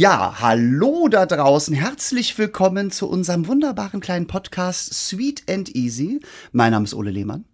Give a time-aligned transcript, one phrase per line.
[0.00, 1.74] Ja, hallo da draußen.
[1.74, 6.20] Herzlich willkommen zu unserem wunderbaren kleinen Podcast Sweet and Easy.
[6.52, 7.44] Mein Name ist Ole Lehmann.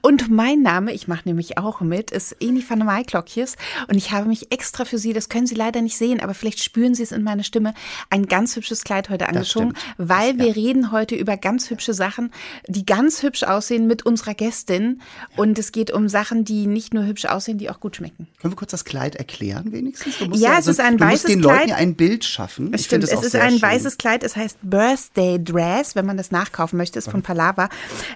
[0.00, 3.56] Und mein Name, ich mache nämlich auch mit, ist Eni van der Maiklokjes.
[3.88, 6.62] Und ich habe mich extra für Sie, das können Sie leider nicht sehen, aber vielleicht
[6.62, 7.74] spüren Sie es in meiner Stimme,
[8.10, 12.30] ein ganz hübsches Kleid heute angezogen, weil wir reden heute über ganz hübsche Sachen,
[12.66, 15.00] die ganz hübsch aussehen mit unserer Gästin.
[15.36, 18.28] Und es geht um Sachen, die nicht nur hübsch aussehen, die auch gut schmecken.
[18.40, 20.18] Können wir kurz das Kleid erklären wenigstens?
[20.18, 21.56] Du musst ja, es ist ein du weißes musst den Kleid.
[21.58, 22.72] Leuten ja ein Bild schaffen.
[22.72, 23.62] Es Ich stimmt, es auch ist ein schön.
[23.62, 27.68] weißes Kleid, es heißt Birthday Dress, wenn man das nachkaufen möchte, ist von Palava,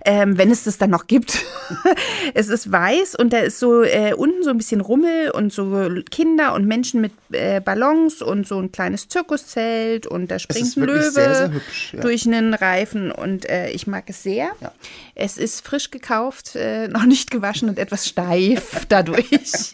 [0.04, 1.27] ähm, wenn es das dann noch gibt.
[2.34, 5.88] es ist weiß und da ist so äh, unten so ein bisschen Rummel und so
[6.10, 10.82] Kinder und Menschen mit äh, Ballons und so ein kleines Zirkuszelt und da springt ein
[10.84, 12.00] Löwe sehr, sehr hübsch, ja.
[12.00, 14.50] durch einen Reifen und äh, ich mag es sehr.
[14.60, 14.72] Ja.
[15.14, 19.72] Es ist frisch gekauft, äh, noch nicht gewaschen und etwas steif dadurch.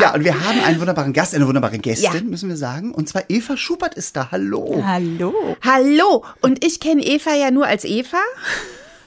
[0.00, 2.20] Ja, und wir haben einen wunderbaren Gast, eine wunderbare Gästin, Ja.
[2.22, 2.92] müssen wir sagen.
[2.92, 4.30] Und zwar Eva Schubert ist da.
[4.30, 4.82] Hallo.
[4.86, 5.34] Hallo.
[5.62, 8.18] Hallo und ich kenne Eva ja nur als Eva.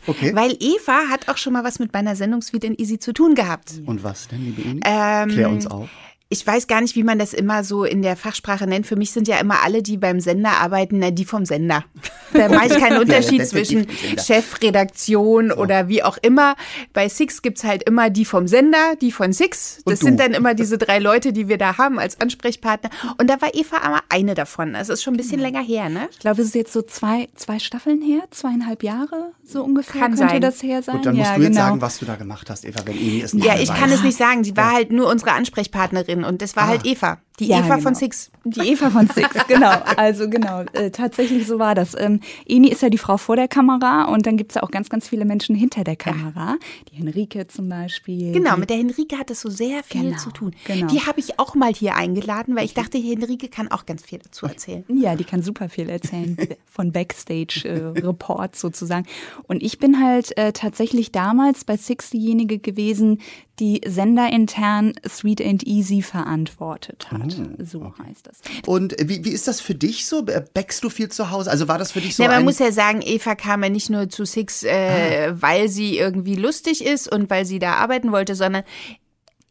[0.07, 0.35] Okay.
[0.35, 3.35] Weil Eva hat auch schon mal was mit meiner Sendung Sweet and Easy zu tun
[3.35, 3.73] gehabt.
[3.85, 4.81] Und was denn, liebe Eni?
[4.83, 5.89] Ähm, Klär uns auf.
[6.33, 8.87] Ich weiß gar nicht, wie man das immer so in der Fachsprache nennt.
[8.87, 11.85] Für mich sind ja immer alle, die beim Sender arbeiten, na, die vom Sender.
[12.33, 13.85] Da mache ich keinen Unterschied die zwischen.
[14.17, 16.55] Chefredaktion oder wie auch immer.
[16.91, 19.83] Bei Six gibt's halt immer die vom Sender, die von Six.
[19.85, 22.89] Das sind dann immer diese drei Leute, die wir da haben als Ansprechpartner.
[23.19, 24.73] Und da war Eva aber eine davon.
[24.73, 26.09] Das ist schon ein bisschen länger her, ne?
[26.09, 30.15] Ich glaube, es ist jetzt so zwei, zwei Staffeln her, zweieinhalb Jahre so ungefähr Kann
[30.15, 30.41] könnte sein.
[30.41, 30.95] das her sein.
[30.95, 31.61] Gut, dann ja, musst du jetzt genau.
[31.67, 33.77] sagen, was du da gemacht hast, Eva, wenn Eni es nicht Ja, ich weiß.
[33.77, 34.43] kann es nicht sagen.
[34.43, 37.19] Sie war halt nur unsere Ansprechpartnerin und das war halt Eva.
[37.39, 37.81] Die Ja, Eva genau.
[37.81, 38.31] von Six.
[38.45, 39.71] Die Eva von Six, genau.
[39.97, 41.95] Also genau, äh, tatsächlich so war das.
[41.97, 44.89] Ähm, Eni ist ja die Frau vor der Kamera und dann gibt's ja auch ganz,
[44.89, 46.57] ganz viele Menschen hinter der Kamera.
[46.91, 48.33] Die Henrike zum Beispiel.
[48.33, 50.51] Genau, mit der Henrike hat es so sehr viel Genau, zu tun.
[50.65, 50.87] genau.
[50.87, 54.19] Die habe ich auch mal hier eingeladen, weil ich dachte, Henrike kann auch ganz viel
[54.19, 54.83] dazu erzählen.
[54.89, 59.05] Ja, die kann super viel erzählen von Backstage-Reports sozusagen.
[59.47, 63.21] Und ich bin halt äh, tatsächlich damals bei Six diejenige gewesen,
[63.59, 67.22] die senderintern Sweet and Easy verantwortet hat.
[67.23, 68.37] Oh, so heißt das.
[68.65, 70.23] Und wie, wie ist das für dich so?
[70.53, 71.49] Backst du viel zu Hause?
[71.51, 72.45] Also war das für dich so ja, man ein...
[72.45, 75.35] muss ja sagen, Eva kam ja nicht nur zu Six, äh, Ah.
[75.39, 78.63] weil sie irgendwie lustig ist und weil sie da arbeiten wollte, sondern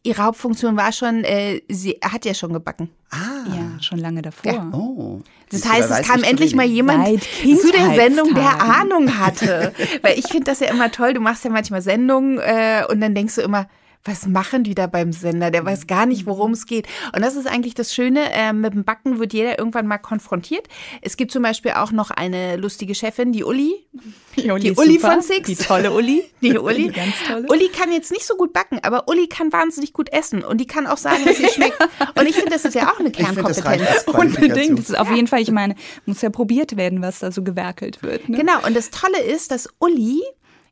[0.05, 2.89] ihre Hauptfunktion war schon, äh, sie hat ja schon gebacken.
[3.11, 4.51] ah, Ja, schon lange davor.
[4.53, 4.69] Ja.
[4.73, 5.21] oh.
[5.49, 8.59] Das heißt, es kam endlich mal jemand zu der Sendung, der.
[8.61, 9.71] Ahnung hatte.
[10.01, 11.13] Weil ich finde das ja immer toll.
[11.13, 13.67] Du machst ja manchmal Sendungen äh, und dann denkst du immer,
[14.05, 15.49] was machen die da beim Sender?
[15.49, 16.87] Der weiß gar nicht, worum es geht.
[17.15, 18.31] Und das ist eigentlich das Schöne.
[18.33, 20.67] Äh, mit dem Backen wird jeder irgendwann mal konfrontiert.
[21.01, 23.85] Es gibt zum Beispiel auch noch eine lustige Chefin, die Uli.
[24.35, 25.11] Die Uli, Die ist Uli super.
[25.13, 25.47] von Six.
[25.47, 26.23] Die tolle Uli.
[26.41, 26.87] Die Uli.
[26.87, 27.47] Die ganz tolle.
[27.49, 30.67] Uli kann jetzt nicht so gut backen, aber Uli kann wahnsinnig gut essen und die
[30.67, 31.77] kann auch sagen, was ihr schmeckt.
[32.19, 34.03] Und ich finde, das ist ja auch eine Kernkompetenz.
[34.07, 34.79] Unbedingt.
[34.79, 35.75] Das ist auf jeden Fall, ich meine,
[36.05, 38.27] muss ja probiert werden, was da so gewerkelt wird.
[38.27, 38.37] Ne?
[38.37, 40.21] Genau, und das Tolle ist, dass Uli,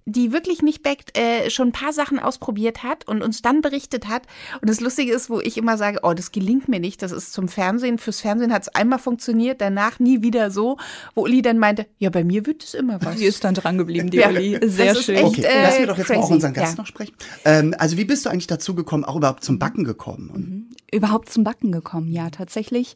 [0.06, 4.08] die wirklich nicht backt, äh, schon ein paar Sachen ausprobiert hat und uns dann berichtet
[4.08, 4.24] hat.
[4.60, 7.34] Und das Lustige ist, wo ich immer sage, oh, das gelingt mir nicht, das ist
[7.34, 10.78] zum Fernsehen, fürs Fernsehen hat es einmal funktioniert, danach nie wieder so,
[11.14, 13.20] wo Uli dann meinte, ja, bei mir wird es immer was.
[13.20, 14.60] Sie ist dann dran geblieben, die Ja, Uli.
[14.60, 15.16] das Sehr ist schön.
[15.16, 16.34] echt, Okay, äh, lassen wir doch jetzt mal auch crazy.
[16.34, 16.82] unseren Gast Ja.
[16.82, 17.14] noch sprechen.
[17.46, 20.30] Ähm, also wie bist du eigentlich dazu gekommen, auch überhaupt zum Backen gekommen?
[20.32, 22.12] Und überhaupt zum Backen gekommen.
[22.12, 22.96] Ja, tatsächlich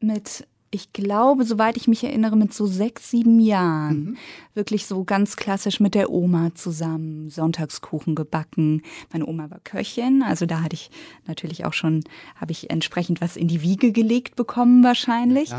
[0.00, 4.18] mit, ich glaube, soweit ich mich erinnere, mit so sechs, sieben Jahren.
[4.54, 8.82] Wirklich so ganz klassisch mit der Oma zusammen, Sonntagskuchen gebacken.
[9.12, 10.90] Meine Oma war Köchin, also da hatte ich
[11.26, 12.04] natürlich auch schon,
[12.36, 15.50] habe ich entsprechend was in die Wiege gelegt bekommen wahrscheinlich.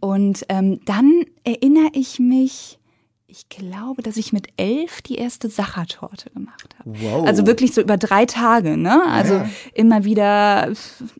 [0.00, 2.78] Und ähm, dann erinnere ich mich,
[3.30, 6.92] ich glaube, dass ich mit elf die erste Sachertorte gemacht habe.
[6.98, 7.26] Wow.
[7.26, 9.02] Also wirklich so über drei Tage, ne?
[9.06, 9.42] Also
[9.74, 10.72] immer wieder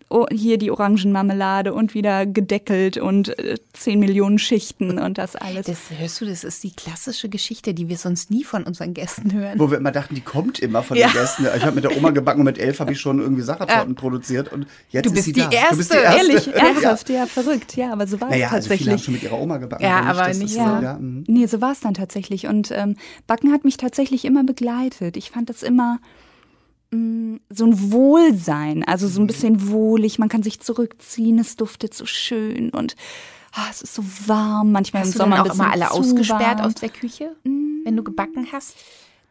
[0.09, 5.67] oh, hier die Orangenmarmelade und wieder gedeckelt und äh, zehn Millionen Schichten und das alles.
[5.67, 9.31] Das hörst du, das ist die klassische Geschichte, die wir sonst nie von unseren Gästen
[9.35, 9.59] hören.
[9.59, 11.09] Wo wir immer dachten, die kommt immer von Ja.
[11.09, 11.47] den Gästen.
[11.59, 14.51] Ich habe mit der Oma gebacken und mit elf habe ich schon irgendwie Sachertorten produziert
[14.51, 15.51] und jetzt Du ist bist sie die da.
[15.51, 16.19] Erste, Du bist die Erste.
[16.33, 17.27] Ehrlich, ernsthaft, ja.
[17.27, 19.05] verrückt, ja, aber so war Naja, es also viele haben tatsächlich.
[19.05, 19.85] schon mit ihrer Oma gebacken.
[19.85, 20.61] Ja, aber nicht ist so.
[20.61, 21.25] So, ja, mhm.
[21.27, 22.47] Nee, so war es dann tatsächlich.
[22.47, 22.97] Und ähm,
[23.27, 25.17] Backen hat mich tatsächlich immer begleitet.
[25.17, 25.99] Ich fand das immer
[26.91, 30.19] mh, so ein Wohlsein, also so ein bisschen wohlig.
[30.19, 32.97] Man kann sich zurückziehen, es duftet so schön und
[33.53, 34.73] ah, es ist so warm.
[34.73, 36.67] Manchmal Hast im Sommer auch immer alle ausgesperrt warm.
[36.67, 38.77] aus der Küche, wenn du gebacken hast?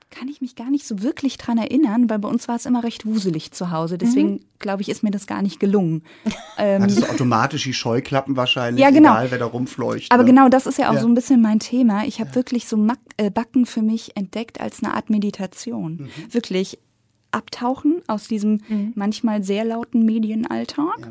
[0.09, 2.83] Kann ich mich gar nicht so wirklich dran erinnern, weil bei uns war es immer
[2.83, 3.97] recht wuselig zu Hause.
[3.97, 4.39] Deswegen Mhm.
[4.59, 6.03] glaube ich, ist mir das gar nicht gelungen.
[6.59, 9.11] Ähm, Hattest du automatisch die Scheuklappen wahrscheinlich, Ja, genau.
[9.11, 10.11] egal wer da rumfleucht.
[10.11, 10.29] aber ne?
[10.29, 11.01] genau das ist ja auch Ja.
[11.01, 12.05] so ein bisschen mein Thema.
[12.05, 15.97] Ich habe wirklich so Mack, äh, Backen für mich entdeckt als eine Art Meditation.
[15.97, 16.33] Mhm.
[16.33, 16.79] Wirklich
[17.31, 18.61] abtauchen aus diesem
[18.95, 21.09] manchmal sehr lauten Medienalltag.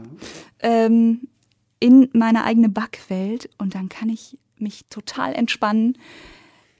[0.60, 1.28] Ähm,
[1.78, 5.98] in meine eigene Backwelt und dann kann ich mich total entspannen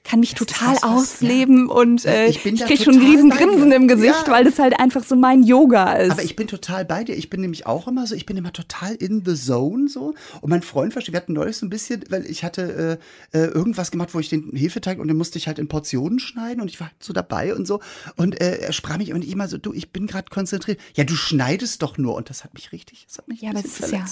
[0.07, 1.75] kann mich das total ausleben ja.
[1.75, 4.33] und äh, ich, ich kriege schon riesen Grinsen im Gesicht, ja.
[4.33, 6.13] weil das halt einfach so mein Yoga ist.
[6.13, 7.17] Aber ich bin total bei dir.
[7.17, 10.15] Ich bin nämlich auch immer so, ich bin immer total in the zone so.
[10.41, 12.99] Und mein Freund versteht, wir hatten neulich so ein bisschen, weil ich hatte
[13.33, 16.19] äh, äh, irgendwas gemacht, wo ich den Hefeteig und den musste ich halt in Portionen
[16.19, 17.81] schneiden und ich war so dabei und so.
[18.17, 20.79] Und äh, er sprach mich immer so, du, ich bin gerade konzentriert.
[20.95, 22.15] Ja, du schneidest doch nur.
[22.15, 24.05] Und das hat mich richtig, das hat mich Ja, das ist ja,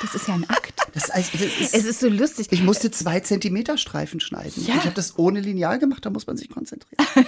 [0.00, 0.74] das ist ja ein Akt.
[0.92, 2.48] Das, also, das ist, es ist so lustig.
[2.50, 4.64] Ich musste zwei Zentimeter Streifen schneiden.
[4.64, 4.76] Ja.
[4.76, 7.04] Ich habe das ohne Lineal gemacht, da muss man sich konzentrieren.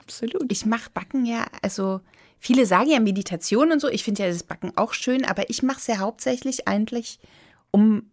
[0.00, 0.50] Absolut.
[0.50, 2.00] Ich mache Backen ja, also
[2.38, 3.88] viele sagen ja Meditation und so.
[3.88, 7.20] Ich finde ja das Backen auch schön, aber ich mache es ja hauptsächlich eigentlich,
[7.70, 8.10] um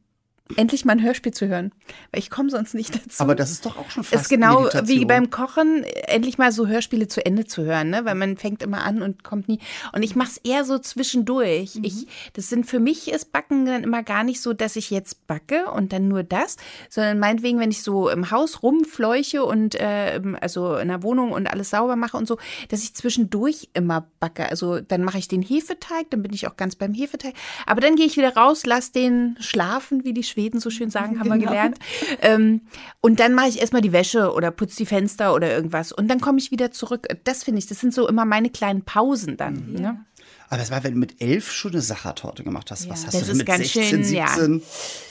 [0.56, 1.72] endlich mal ein Hörspiel zu hören,
[2.12, 3.22] weil ich komme sonst nicht dazu.
[3.22, 4.88] Aber das ist doch auch schon fast ist genau Meditation.
[4.88, 8.06] wie beim Kochen, endlich mal so Hörspiele zu Ende zu hören, ne?
[8.06, 9.60] weil man fängt immer an und kommt nie.
[9.94, 11.76] Und ich mache es eher so zwischendurch.
[11.76, 11.84] Mhm.
[11.84, 15.28] Ich, das sind für mich ist Backen dann immer gar nicht so, dass ich jetzt
[15.28, 16.58] backe und dann nur das,
[16.90, 21.48] sondern meinetwegen, wenn ich so im Haus rumfleuche und äh, also in der Wohnung und
[21.48, 22.38] alles sauber mache und so,
[22.70, 24.50] dass ich zwischendurch immer backe.
[24.50, 27.34] Also dann mache ich den Hefeteig, dann bin ich auch ganz beim Hefeteig.
[27.66, 31.20] Aber dann gehe ich wieder raus, lass den schlafen, wie die Schweden so schön sagen,
[31.20, 31.42] haben genau.
[31.42, 31.80] wir gelernt.
[32.22, 32.62] Ähm,
[33.02, 35.92] und dann mache ich erstmal die Wäsche oder putze die Fenster oder irgendwas.
[35.92, 37.08] Und dann komme ich wieder zurück.
[37.24, 39.72] Das finde ich, das sind so immer meine kleinen Pausen dann.
[39.72, 39.82] Mhm.
[39.82, 40.06] Ne?
[40.50, 42.86] Aber es war, wenn du mit elf schon eine Sachertorte gemacht hast.
[42.86, 42.92] Ja.
[42.92, 44.60] Was hast du denn mit 16, schön, 17 ja.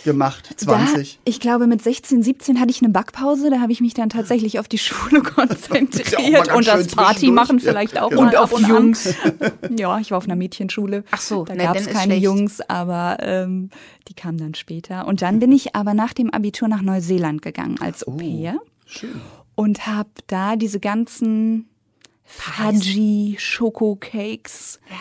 [0.04, 0.48] gemacht?
[0.56, 1.14] 20?
[1.14, 3.50] Da, ich glaube, mit 16, 17 hatte ich eine Backpause.
[3.50, 7.98] Da habe ich mich dann tatsächlich auf die Schule konzentriert und das Party machen vielleicht
[7.98, 8.08] auch.
[8.08, 8.22] Genau.
[8.22, 9.14] Und auf und Jungs.
[9.76, 11.04] ja, ich war auf einer Mädchenschule.
[11.10, 13.68] Ach so, da ne, gab es keine Jungs, aber ähm,
[14.08, 15.06] die kamen dann später.
[15.06, 18.12] Und dann bin ich aber nach dem Abitur nach Neuseeland gegangen als Au.
[18.12, 19.20] Oh, schön.
[19.54, 21.68] Und habe da diese ganzen
[22.24, 24.80] Fudgy, Schokocakes.
[24.88, 24.96] Ja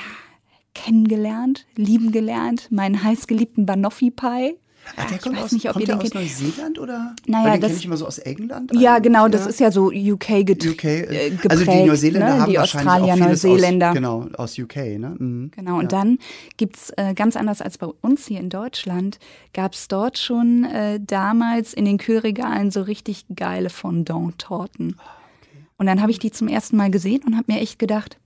[0.75, 4.55] kennengelernt, lieben gelernt, meinen heißgeliebten Banoffee Pie.
[4.97, 7.15] Ach, der kommt, aus, nicht, kommt der aus Neuseeland oder?
[7.25, 8.71] Naja, den kenne ich immer so aus England.
[8.75, 11.51] Ja, genau, das ist ja so UK, get UK äh, geprägt.
[11.51, 12.41] Also die Neuseeländer ne?
[12.41, 13.89] haben die Australier, auch Neuseeländer.
[13.89, 15.15] Aus, genau, aus UK, ne?
[15.17, 15.51] Mhm.
[15.55, 15.99] Genau, und ja.
[15.99, 16.19] dann
[16.57, 19.17] gibt's äh, ganz anders als bei uns hier in Deutschland,
[19.53, 24.97] gab's dort schon äh, damals in den Kühlregalen so richtig geile Fondant-Torten.
[24.99, 25.01] Ah,
[25.41, 25.65] okay.
[25.77, 28.17] Und dann habe ich die zum ersten Mal gesehen und habe mir echt gedacht,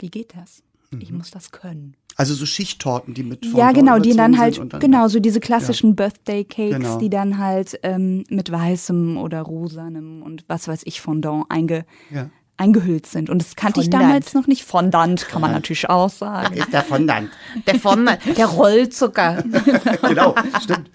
[0.00, 0.62] wie geht das?
[0.98, 1.18] Ich mhm.
[1.18, 1.94] muss das können.
[2.16, 5.90] Also so Schichttorten, die mit Ja, genau, die dann halt, dann, genau, so diese klassischen
[5.90, 5.94] ja.
[5.94, 6.98] Birthday Cakes, genau.
[6.98, 12.28] die dann halt ähm, mit weißem oder rosanem und was weiß ich Fondant einge, ja.
[12.56, 13.30] eingehüllt sind.
[13.30, 14.02] Und das kannte Fondant.
[14.02, 14.64] ich damals noch nicht.
[14.64, 16.54] Fondant kann man natürlich auch sagen.
[16.54, 17.30] Ist der Fondant.
[17.66, 19.44] Der Fondant, der Rollzucker.
[20.02, 20.90] genau, stimmt.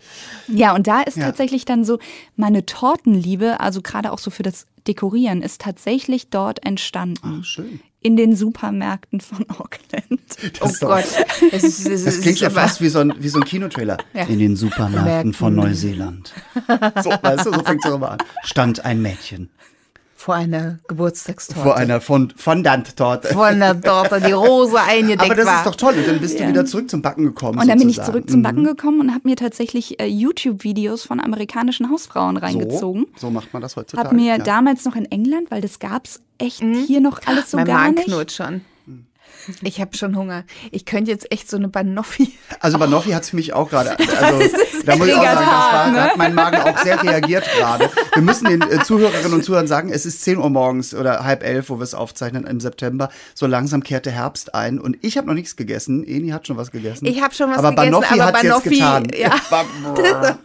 [0.47, 1.23] Ja, und da ist ja.
[1.23, 1.99] tatsächlich dann so
[2.35, 7.39] meine Tortenliebe, also gerade auch so für das Dekorieren, ist tatsächlich dort entstanden.
[7.39, 10.21] Ach, schön in den Supermärkten von Auckland.
[10.59, 11.05] Das oh Gott.
[11.51, 13.97] Das, ist, das, das klingt ja fast wie so ein, wie so ein Kinotrailer.
[14.13, 14.25] Ja.
[14.25, 16.31] In den Supermärkten von Neuseeland.
[17.03, 18.17] So, weißt du, so fängt es immer an.
[18.43, 19.49] Stand ein Mädchen.
[20.25, 21.61] Vor einer Geburtstagstorte.
[21.61, 23.27] Vor einer Fondant-Torte.
[23.27, 25.57] Vor einer Torte, die Rose eingedeckt Aber das war.
[25.57, 25.93] ist doch toll.
[25.99, 26.45] Und dann bist ja.
[26.45, 27.59] du wieder zurück zum Backen gekommen.
[27.59, 27.79] Und dann sozusagen.
[27.79, 28.65] bin ich zurück zum Backen mhm.
[28.65, 33.05] gekommen und habe mir tatsächlich äh, YouTube-Videos von amerikanischen Hausfrauen reingezogen.
[33.13, 34.03] So, so macht man das heutzutage.
[34.03, 34.43] Habe mir ja.
[34.43, 36.73] damals noch in England, weil das gab es echt mhm.
[36.87, 38.05] hier noch alles so mein gar Magen nicht.
[38.05, 38.61] knurrt schon.
[39.61, 40.43] Ich habe schon Hunger.
[40.71, 42.33] Ich könnte jetzt echt so eine Banoffi.
[42.59, 43.95] Also Banoffi hat es für mich auch gerade.
[44.15, 44.49] Also
[44.85, 45.95] da muss ich auch sagen, das war, ne?
[45.95, 47.89] da hat mein Magen auch sehr reagiert gerade.
[48.13, 51.43] Wir müssen den äh, Zuhörerinnen und Zuhörern sagen, es ist 10 Uhr morgens oder halb
[51.43, 53.09] elf, wo wir es aufzeichnen im September.
[53.33, 56.05] So langsam kehrt der Herbst ein und ich habe noch nichts gegessen.
[56.05, 57.05] Eni hat schon was gegessen.
[57.05, 59.57] Ich habe schon was aber gegessen, Banoffi aber Banoffi hat jetzt getan.
[60.29, 60.37] Ja.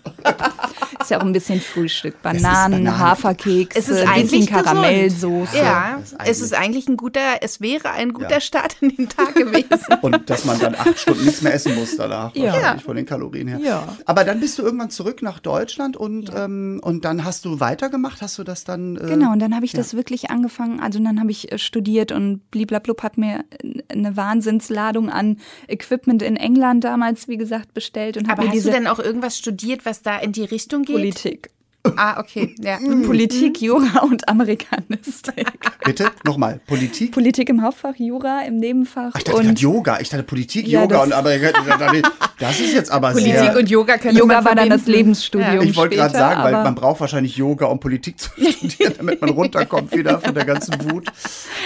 [1.00, 2.20] ist ja auch ein bisschen Frühstück.
[2.22, 2.98] Bananen, Bananen.
[2.98, 5.56] Haferkeks, es ist ein bisschen Karamellsoße.
[5.56, 8.40] Ja, es ist eigentlich ein guter, es wäre ein guter ja.
[8.40, 9.68] Start in den Tag gewesen.
[10.02, 12.52] Und dass man dann acht Stunden nichts mehr essen muss danach, ja.
[12.52, 13.60] wahrscheinlich von den Kalorien her.
[13.62, 13.96] Ja.
[14.04, 16.44] Aber dann bist du irgendwann zurück nach Deutschland und, ja.
[16.44, 18.96] ähm, und dann hast du weitergemacht, hast du das dann?
[18.96, 19.78] Äh, genau, und dann habe ich ja.
[19.78, 23.44] das wirklich angefangen, also dann habe ich äh, studiert und bliblablub hat mir
[23.88, 28.16] eine Wahnsinnsladung an Equipment in England damals, wie gesagt, bestellt.
[28.16, 30.96] Und Aber hast du denn auch irgendwas studiert, was da in die Richtung geht?
[30.96, 31.50] Politik.
[31.96, 32.54] Ah, okay.
[32.60, 32.78] Ja.
[33.06, 35.46] Politik, Jura und Amerikanistik.
[35.84, 36.10] Bitte?
[36.24, 36.60] Nochmal.
[36.66, 37.12] Politik?
[37.12, 39.12] Politik im Hauptfach, Jura im Nebenfach.
[39.14, 39.98] Ach, ich dachte und Yoga.
[40.00, 42.06] Ich dachte Politik, ja, Yoga und Amerikanistik.
[42.38, 43.40] Das ist jetzt aber Politik sehr...
[43.40, 45.62] Politik und Yoga können Yoga war dann das Lebensstudium ja.
[45.62, 49.30] Ich wollte gerade sagen, weil man braucht wahrscheinlich Yoga, um Politik zu studieren, damit man
[49.30, 51.08] runterkommt wieder von der ganzen Wut.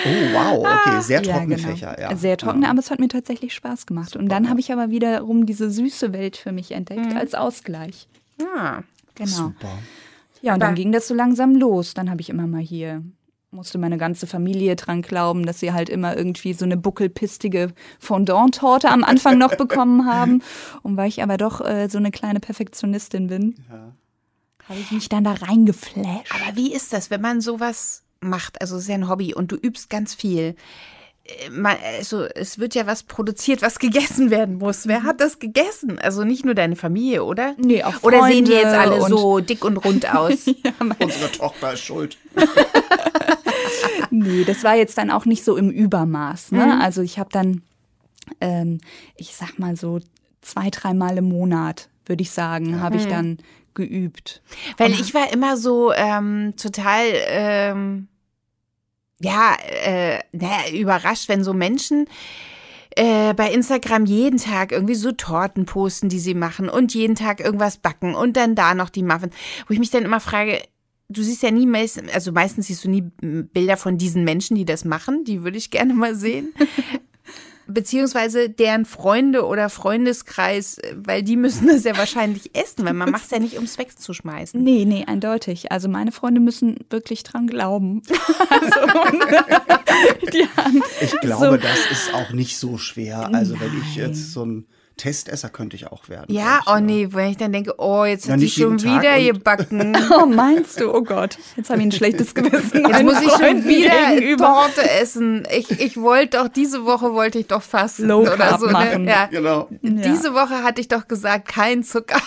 [0.05, 0.67] Oh, wow.
[0.67, 1.69] Okay, sehr trockene ja, genau.
[1.69, 2.01] Fächer.
[2.01, 2.17] Ja.
[2.17, 4.11] Sehr trockene, aber es hat mir tatsächlich Spaß gemacht.
[4.11, 4.23] Super.
[4.23, 7.17] Und dann habe ich aber wiederum diese süße Welt für mich entdeckt mhm.
[7.17, 8.09] als Ausgleich.
[8.41, 8.83] Ja,
[9.15, 9.31] genau.
[9.31, 9.79] Super.
[10.45, 11.95] Ja, und dann ging das so langsam los.
[11.95, 13.03] Dann habe ich immer mal hier
[13.55, 18.91] musste meine ganze Familie dran glauben, dass sie halt immer irgendwie so eine buckelpistige Fondant-Torte
[18.91, 20.43] am Anfang noch bekommen haben.
[20.83, 23.93] Und weil ich aber doch äh, so eine kleine Perfektionistin bin, ja.
[24.69, 26.35] habe ich mich dann da reingeflasht.
[26.35, 28.61] Aber wie ist das, wenn man sowas macht?
[28.61, 30.57] Also es ist ja ein Hobby und du übst ganz viel.
[31.25, 34.87] Äh, also es wird ja was produziert, was gegessen werden muss.
[34.87, 35.99] Wer hat das gegessen?
[35.99, 37.55] Also nicht nur deine Familie, oder?
[37.59, 40.47] Nee, auch Freunde Oder sehen die jetzt alle so dick und rund aus?
[40.47, 42.19] ja, Unsere Tochter ist schuld.
[44.11, 46.53] nee, das war jetzt dann auch nicht so im Übermaß.
[46.53, 46.67] Ne?
[46.67, 46.81] Mhm.
[46.81, 47.63] Also ich habe dann,
[48.41, 48.81] ähm,
[49.17, 50.01] ich sag mal so
[50.43, 52.81] zwei, dreimal im Monat, würde ich sagen, mhm.
[52.81, 53.39] habe ich dann
[53.73, 54.43] geübt.
[54.77, 58.09] Weil und ich war immer so ähm, total ähm,
[59.25, 62.07] ja, äh, naja, überrascht, wenn so Menschen
[62.91, 67.41] äh, bei Instagram jeden Tag irgendwie so Torten posten, die sie machen und jeden Tag
[67.41, 69.35] irgendwas backen und dann da noch die Muffins,
[69.67, 70.61] wo ich mich dann immer frage,
[71.09, 71.69] du siehst ja nie,
[72.13, 75.71] also meistens siehst du nie Bilder von diesen Menschen, die das machen, die würde ich
[75.71, 76.53] gerne mal sehen.
[77.67, 83.25] beziehungsweise deren Freunde oder Freundeskreis, weil die müssen das ja wahrscheinlich essen, weil man macht
[83.25, 84.63] es ja nicht, ums wegzuschmeißen.
[84.63, 85.73] Nee, nee, eindeutig.
[85.73, 88.03] Also meine Freunde müssen wirklich dran glauben.
[88.51, 88.81] also,
[91.01, 91.57] ich glaube, so.
[91.57, 93.33] das ist auch nicht so schwer.
[93.33, 93.63] Also Nein.
[93.63, 94.67] wenn ich jetzt so ein
[94.97, 96.33] Testesser könnte ich auch werden.
[96.33, 99.97] Ja, oh nee, wenn ich dann denke, oh, jetzt hat sie schon wieder gebacken.
[100.11, 100.95] oh, meinst du?
[100.95, 102.89] Oh Gott, jetzt habe ich ein schlechtes Gewissen.
[102.89, 104.45] Jetzt muss ich schon wieder gegenüber.
[104.45, 105.47] Torte essen.
[105.51, 108.67] Ich, ich wollte doch, diese Woche wollte ich doch fasten Low oder so.
[108.67, 108.73] Ne?
[108.73, 109.09] Machen.
[109.09, 109.27] Ja.
[109.27, 109.69] Genau.
[109.83, 112.21] Diese Woche hatte ich doch gesagt, kein Zucker.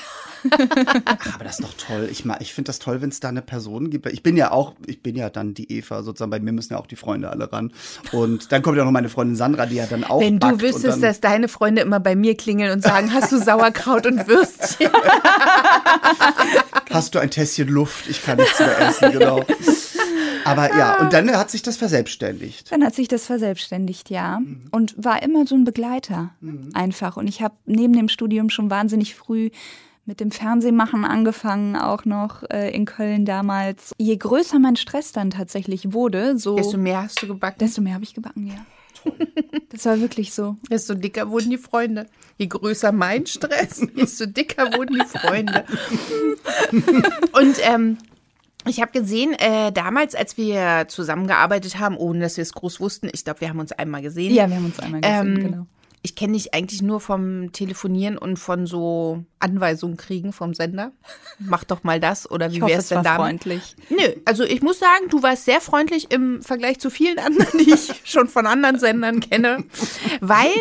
[1.05, 2.07] Ach, aber das ist doch toll.
[2.11, 4.05] Ich, ich finde das toll, wenn es da eine Person gibt.
[4.07, 6.31] Ich bin ja auch, ich bin ja dann die Eva sozusagen.
[6.31, 7.71] Bei mir müssen ja auch die Freunde alle ran.
[8.11, 10.21] Und dann kommt ja noch meine Freundin Sandra, die ja dann auch.
[10.21, 14.05] Wenn du wüsstest, dass deine Freunde immer bei mir klingeln und sagen, hast du Sauerkraut
[14.05, 14.91] und Würstchen?
[16.91, 18.07] hast du ein Tässchen Luft?
[18.07, 19.43] Ich kann nichts mehr essen, genau.
[20.47, 22.71] Aber ja, und dann hat sich das verselbstständigt.
[22.71, 24.39] Dann hat sich das verselbstständigt, ja.
[24.39, 24.61] Mhm.
[24.71, 26.69] Und war immer so ein Begleiter mhm.
[26.73, 27.17] einfach.
[27.17, 29.49] Und ich habe neben dem Studium schon wahnsinnig früh
[30.07, 33.93] mit dem Fernsehmachen angefangen, auch noch äh, in Köln damals.
[33.97, 36.55] Je größer mein Stress dann tatsächlich wurde, so.
[36.55, 37.59] Desto mehr hast du gebacken?
[37.59, 38.65] Desto mehr habe ich gebacken, ja.
[39.69, 40.57] Das war wirklich so.
[40.71, 42.07] Desto dicker wurden die Freunde.
[42.37, 45.65] Je größer mein Stress, desto dicker wurden die Freunde.
[46.71, 47.97] Und ähm,
[48.65, 53.09] ich habe gesehen, äh, damals, als wir zusammengearbeitet haben, ohne dass wir es groß wussten,
[53.13, 54.33] ich glaube, wir haben uns einmal gesehen.
[54.33, 55.67] Ja, wir haben uns einmal gesehen, ähm, genau
[56.03, 60.91] ich kenne dich eigentlich nur vom Telefonieren und von so Anweisungen kriegen vom Sender.
[61.39, 63.15] Mach doch mal das oder wie wäre es denn da?
[63.15, 63.75] freundlich.
[63.89, 67.73] Nö, also ich muss sagen, du warst sehr freundlich im Vergleich zu vielen anderen, die
[67.73, 69.65] ich schon von anderen Sendern kenne.
[70.21, 70.53] Weil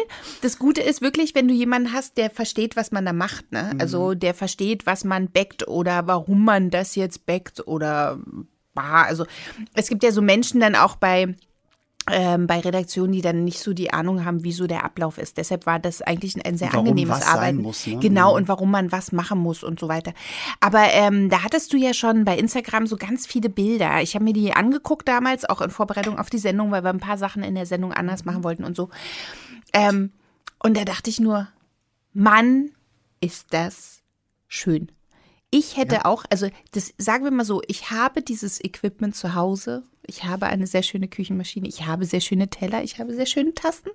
[0.42, 3.52] das Gute ist wirklich, wenn du jemanden hast, der versteht, was man da macht.
[3.52, 3.76] Ne?
[3.78, 8.18] Also der versteht, was man backt oder warum man das jetzt backt oder
[8.74, 9.26] bah, also
[9.74, 11.34] es gibt ja so Menschen dann auch bei
[12.10, 15.36] ähm, bei Redaktionen, die dann nicht so die Ahnung haben, wie so der Ablauf ist.
[15.38, 17.62] Deshalb war das eigentlich ein sehr warum angenehmes Arbeiten.
[17.62, 17.98] Muss, ne?
[17.98, 18.36] Genau, mhm.
[18.36, 20.12] und warum man was machen muss und so weiter.
[20.60, 24.02] Aber ähm, da hattest du ja schon bei Instagram so ganz viele Bilder.
[24.02, 27.00] Ich habe mir die angeguckt damals, auch in Vorbereitung auf die Sendung, weil wir ein
[27.00, 28.90] paar Sachen in der Sendung anders machen wollten und so.
[29.72, 30.12] Ähm,
[30.62, 31.48] und da dachte ich nur,
[32.12, 32.70] Mann,
[33.20, 34.02] ist das
[34.48, 34.90] schön.
[35.50, 36.04] Ich hätte ja.
[36.04, 39.84] auch, also das sagen wir mal so, ich habe dieses Equipment zu Hause.
[40.08, 43.54] Ich habe eine sehr schöne Küchenmaschine, ich habe sehr schöne Teller, ich habe sehr schöne
[43.54, 43.90] Tasten.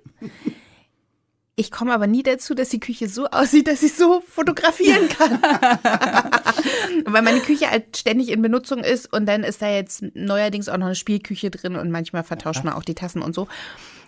[1.54, 5.42] Ich komme aber nie dazu, dass die Küche so aussieht, dass ich so fotografieren kann.
[7.04, 10.78] Weil meine Küche halt ständig in Benutzung ist und dann ist da jetzt neuerdings auch
[10.78, 13.48] noch eine Spielküche drin und manchmal vertauscht man auch die Tassen und so.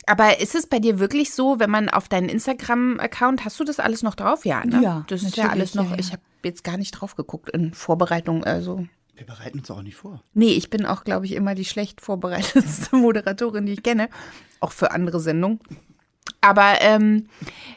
[0.07, 3.79] Aber ist es bei dir wirklich so, wenn man auf deinen Instagram-Account, hast du das
[3.81, 4.45] alles noch drauf?
[4.45, 4.81] Ja, ne?
[4.83, 5.05] Ja.
[5.09, 5.99] Das ist ja alles noch, ja, ja.
[5.99, 8.45] ich habe jetzt gar nicht drauf geguckt in Vorbereitung.
[8.45, 8.87] Also.
[9.17, 10.23] Wir bereiten uns auch nicht vor.
[10.33, 14.09] Nee, ich bin auch, glaube ich, immer die schlecht vorbereitetste Moderatorin, die ich kenne.
[14.61, 15.61] Auch für andere Sendungen.
[16.41, 17.29] Aber ähm,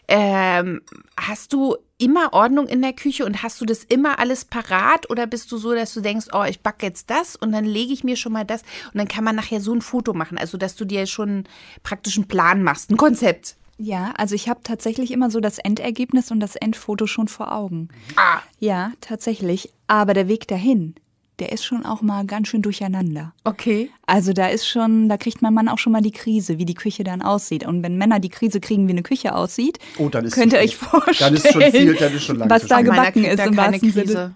[0.07, 0.81] ähm,
[1.17, 5.25] hast du immer Ordnung in der Küche und hast du das immer alles parat oder
[5.25, 8.03] bist du so, dass du denkst, oh, ich backe jetzt das und dann lege ich
[8.03, 10.75] mir schon mal das und dann kann man nachher so ein Foto machen, also dass
[10.75, 11.45] du dir schon
[11.83, 13.55] praktisch einen Plan machst, ein Konzept.
[13.77, 17.89] Ja, also ich habe tatsächlich immer so das Endergebnis und das Endfoto schon vor Augen.
[18.15, 18.39] Ah.
[18.59, 19.71] Ja, tatsächlich.
[19.85, 20.95] Aber der Weg dahin,
[21.39, 23.33] der ist schon auch mal ganz schön durcheinander.
[23.43, 23.91] Okay.
[24.05, 26.73] Also da ist schon, da kriegt mein Mann auch schon mal die Krise, wie die
[26.73, 27.65] Küche dann aussieht.
[27.65, 30.59] Und wenn Männer die Krise kriegen, wie eine Küche aussieht, oh, dann ist könnt ihr
[30.59, 33.91] euch vorstellen, dann ist schon viel, dann ist schon was da gebacken ist im wahrsten
[33.91, 34.07] Krise.
[34.07, 34.35] Sinne.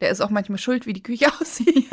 [0.00, 1.86] Der ist auch manchmal schuld, wie die Küche aussieht.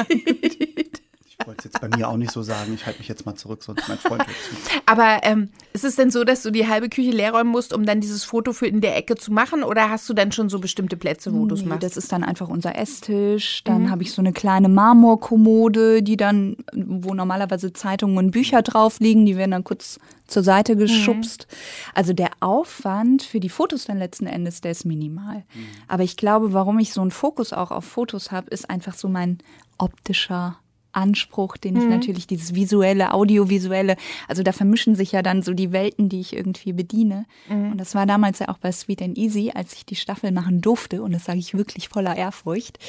[1.45, 2.73] Wollte es jetzt bei mir auch nicht so sagen.
[2.73, 4.81] Ich halte mich jetzt mal zurück, sonst mein Freund hört zu.
[4.85, 7.85] Aber ähm, ist es denn so, dass du die halbe Küche leer räumen musst, um
[7.85, 9.63] dann dieses Foto für in der Ecke zu machen?
[9.63, 11.83] Oder hast du dann schon so bestimmte Plätze, wo du es Nee, machst?
[11.83, 13.63] das ist dann einfach unser Esstisch.
[13.63, 18.99] Dann habe ich so eine kleine Marmorkommode, die dann, wo normalerweise Zeitungen und Bücher drauf
[18.99, 21.47] liegen, die werden dann kurz zur Seite geschubst.
[21.95, 25.43] Also der Aufwand für die Fotos dann letzten Endes, der ist minimal.
[25.87, 29.07] Aber ich glaube, warum ich so einen Fokus auch auf Fotos habe, ist einfach so
[29.09, 29.39] mein
[29.77, 30.59] optischer
[30.91, 33.95] Anspruch, den ich natürlich, dieses visuelle, audiovisuelle,
[34.27, 37.25] also da vermischen sich ja dann so die Welten, die ich irgendwie bediene.
[37.49, 40.61] Und das war damals ja auch bei Sweet and Easy, als ich die Staffel machen
[40.61, 42.79] durfte, und das sage ich wirklich voller Ehrfurcht,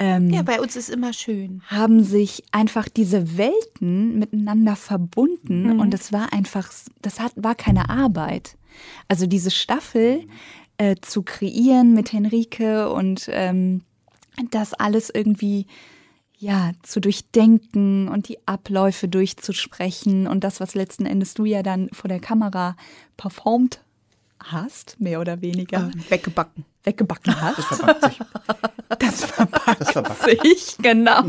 [0.00, 1.60] ähm, ja, bei uns ist immer schön.
[1.66, 7.90] haben sich einfach diese Welten miteinander verbunden und das war einfach, das hat, war keine
[7.90, 8.56] Arbeit.
[9.08, 10.24] Also diese Staffel
[10.78, 13.82] äh, zu kreieren mit Henrike und ähm,
[14.50, 15.66] das alles irgendwie
[16.40, 21.88] ja zu durchdenken und die Abläufe durchzusprechen und das, was letzten Endes du ja dann
[21.92, 22.76] vor der Kamera
[23.16, 23.80] performt
[24.42, 26.64] hast, mehr oder weniger Weggebacken.
[26.82, 27.58] weggebacken hast.
[27.58, 28.18] Das verbackt sich.
[28.98, 30.42] Das verbackt Das verbackt.
[30.42, 31.24] sich, genau.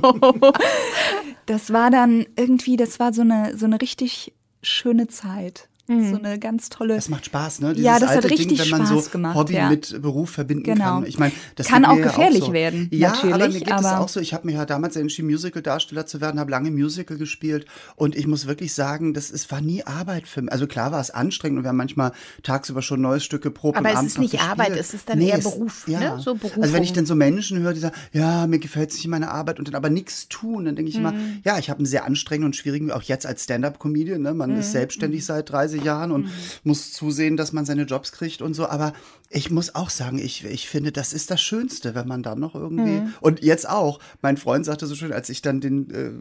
[1.45, 5.67] Das war dann irgendwie, das war so eine, so eine richtig schöne Zeit.
[6.11, 6.95] So eine ganz tolle.
[6.95, 7.73] Das macht Spaß, ne?
[7.75, 9.69] Ja, das hat alte richtig Ding, wenn man Spaß so gemacht, Hobby ja.
[9.69, 10.83] mit Beruf verbinden Genau.
[10.83, 11.05] kann.
[11.05, 12.53] Ich meine, das Kann auch ja gefährlich so.
[12.53, 14.19] werden, Ja, natürlich, aber mir geht es aber- auch so.
[14.19, 18.27] Ich habe mir ja damals entschieden, Musical-Darsteller zu werden, habe lange Musical gespielt und ich
[18.27, 20.51] muss wirklich sagen, das ist, war nie Arbeit für mich.
[20.51, 22.11] Also klar war es anstrengend und wir haben manchmal
[22.43, 23.77] tagsüber schon neues Stück geprobt.
[23.77, 24.51] Aber und es ist nicht gespielt.
[24.51, 26.17] Arbeit, es ist dann eher Beruf, ne?
[26.19, 26.63] So Berufung.
[26.63, 29.59] Also wenn ich dann so Menschen höre, die sagen, ja, mir gefällt sich meine Arbeit
[29.59, 31.39] und dann aber nichts tun, dann denke ich immer, Mhm.
[31.43, 34.33] ja, ich habe einen sehr anstrengenden und schwierigen, auch jetzt als Stand-up-Comedian, ne?
[34.33, 34.59] man Mhm.
[34.59, 36.29] ist selbstständig seit 30 Jahren und
[36.63, 38.93] muss zusehen, dass man seine Jobs kriegt und so, aber
[39.33, 42.53] ich muss auch sagen, ich, ich finde, das ist das Schönste, wenn man dann noch
[42.53, 43.13] irgendwie, Mhm.
[43.21, 46.11] und jetzt auch, mein Freund sagte so schön, als ich dann den, äh,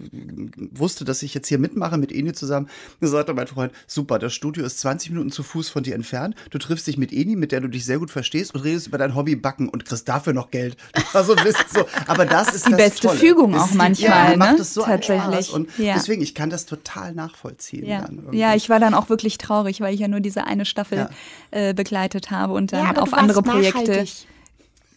[0.78, 2.68] wusste, dass ich jetzt hier mitmache mit Eni zusammen,
[3.00, 6.58] sagte mein Freund, super, das Studio ist 20 Minuten zu Fuß von dir entfernt, du
[6.58, 9.14] triffst dich mit Eni, mit der du dich sehr gut verstehst und redest über dein
[9.14, 10.76] Hobby Backen und kriegst dafür noch Geld.
[11.00, 13.18] Das war so ein bisschen so, aber das ist die das beste Tolle.
[13.18, 14.60] Fügung auch manchmal, ja, macht ne?
[14.60, 15.52] es so einen Tatsächlich.
[15.52, 15.94] Und Ja.
[15.94, 17.84] deswegen, ich kann das total nachvollziehen.
[17.86, 18.02] Ja.
[18.02, 18.38] dann irgendwie.
[18.38, 21.10] ja, ich war dann auch wirklich traurig, weil ich ja nur diese eine Staffel Ja.
[21.50, 23.80] äh, begleitet habe und dann Ja, aber auf andere Projekte.
[23.80, 24.26] nachhaltig.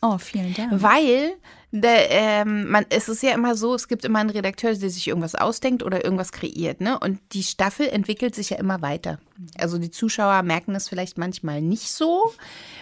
[0.02, 0.70] Oh, vielen Dank.
[0.74, 1.34] Weil
[1.76, 5.08] der, ähm, man, es ist ja immer so, es gibt immer einen Redakteur, der sich
[5.08, 7.00] irgendwas ausdenkt oder irgendwas kreiert, ne?
[7.00, 9.18] Und die Staffel entwickelt sich ja immer weiter.
[9.58, 12.32] Also die Zuschauer merken das vielleicht manchmal nicht so,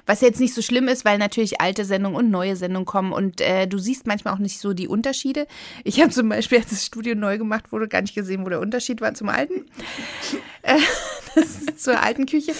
[0.05, 3.39] was jetzt nicht so schlimm ist, weil natürlich alte Sendungen und neue Sendungen kommen und
[3.39, 5.47] äh, du siehst manchmal auch nicht so die Unterschiede.
[5.85, 8.59] Ich habe zum Beispiel, als das Studio neu gemacht wurde, gar nicht gesehen, wo der
[8.59, 9.67] Unterschied war zum alten,
[10.63, 10.77] äh,
[11.77, 12.51] zur alten Küche.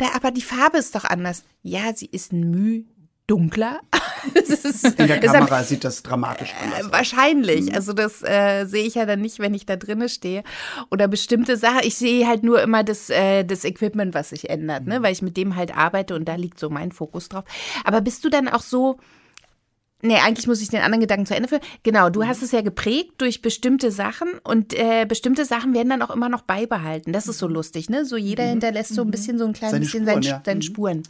[0.00, 1.44] Da, aber die Farbe ist doch anders.
[1.62, 2.84] Ja, sie ist ein Müh
[3.26, 3.80] dunkler.
[4.34, 6.92] Ist, In der Kamera sieht das dramatisch anders äh, aus.
[6.92, 7.74] Wahrscheinlich.
[7.74, 10.42] Also das äh, sehe ich ja dann nicht, wenn ich da drinne stehe.
[10.90, 11.80] Oder bestimmte Sachen.
[11.84, 15.02] Ich sehe halt nur immer das, äh, das Equipment, was sich ändert, ne?
[15.02, 17.44] weil ich mit dem halt arbeite und da liegt so mein Fokus drauf.
[17.84, 18.98] Aber bist du dann auch so.
[20.02, 21.62] Nee, eigentlich muss ich den anderen Gedanken zu Ende führen.
[21.82, 26.02] Genau, du hast es ja geprägt durch bestimmte Sachen und äh, bestimmte Sachen werden dann
[26.02, 27.12] auch immer noch beibehalten.
[27.12, 28.04] Das ist so lustig, ne?
[28.04, 30.42] So jeder hinterlässt so ein bisschen so ein klein Seine bisschen Spuren, seine, ja.
[30.44, 30.62] seine Mhm.
[30.62, 31.02] Spuren.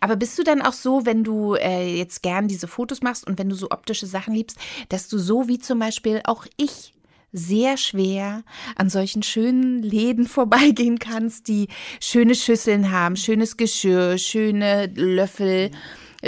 [0.00, 3.38] Aber bist du dann auch so, wenn du äh, jetzt gern diese Fotos machst und
[3.38, 6.92] wenn du so optische Sachen liebst, dass du so wie zum Beispiel auch ich
[7.32, 8.44] sehr schwer
[8.76, 11.68] an solchen schönen Läden vorbeigehen kannst, die
[12.00, 15.70] schöne Schüsseln haben, schönes Geschirr, schöne Löffel,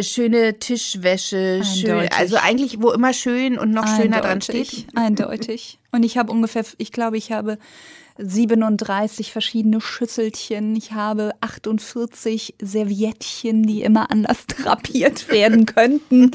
[0.01, 4.96] schöne Tischwäsche, schön, also eigentlich wo immer schön und noch schöner dran Eindeutig, steht.
[4.96, 5.79] Eindeutig.
[5.92, 7.59] Und ich habe ungefähr, ich glaube, ich habe
[8.18, 10.74] 37 verschiedene Schüsselchen.
[10.76, 16.33] Ich habe 48 Serviettchen, die immer anders drapiert werden könnten.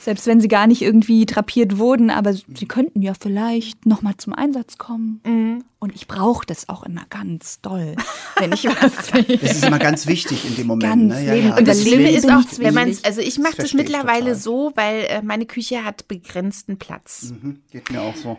[0.00, 4.34] Selbst wenn sie gar nicht irgendwie drapiert wurden, aber sie könnten ja vielleicht nochmal zum
[4.34, 5.20] Einsatz kommen.
[5.24, 5.64] Mhm.
[5.78, 7.96] Und ich brauche das auch immer ganz doll,
[8.38, 9.38] wenn ich was sehe.
[9.40, 11.10] Das ist immer ganz wichtig in dem Moment.
[11.10, 11.26] Ganz ne?
[11.26, 11.56] ja, ja.
[11.56, 13.04] Und das Schlimme ist auch, ich wenn man wichtig.
[13.04, 17.32] also ich mache das ich mittlerweile so, weil äh, meine Küche hat begrenzten Platz.
[17.40, 18.38] Mhm, Geht mir auch so.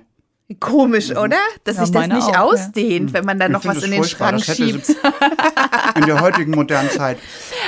[0.59, 1.37] Komisch, oder?
[1.65, 2.43] Dass Ja, sich das nicht auch, ja.
[2.43, 4.03] ausdehnt, wenn man da noch was in den.
[4.05, 4.89] Schrank schiebt.
[5.95, 7.17] In der heutigen modernen Zeit.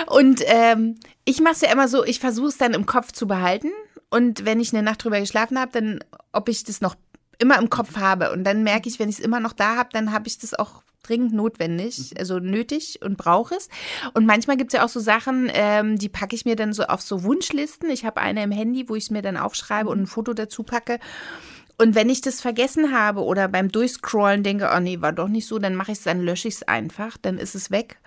[0.06, 3.28] Und ähm, ich mache es ja immer so, ich versuche es dann im Kopf zu
[3.28, 3.70] behalten.
[4.10, 6.00] Und wenn ich eine Nacht drüber geschlafen habe, dann,
[6.32, 6.96] ob ich das noch
[7.38, 8.32] immer im Kopf habe.
[8.32, 10.54] Und dann merke ich, wenn ich es immer noch da habe, dann habe ich das
[10.54, 13.70] auch dringend notwendig, also nötig und brauche es.
[14.14, 16.84] Und manchmal gibt es ja auch so Sachen, ähm, die packe ich mir dann so
[16.84, 17.90] auf so Wunschlisten.
[17.90, 20.64] Ich habe eine im Handy, wo ich es mir dann aufschreibe und ein Foto dazu
[20.64, 21.00] packe.
[21.82, 25.48] Und wenn ich das vergessen habe oder beim Durchscrollen denke, oh nee, war doch nicht
[25.48, 28.00] so, dann mache ich es, dann lösche ich es einfach, dann ist es weg.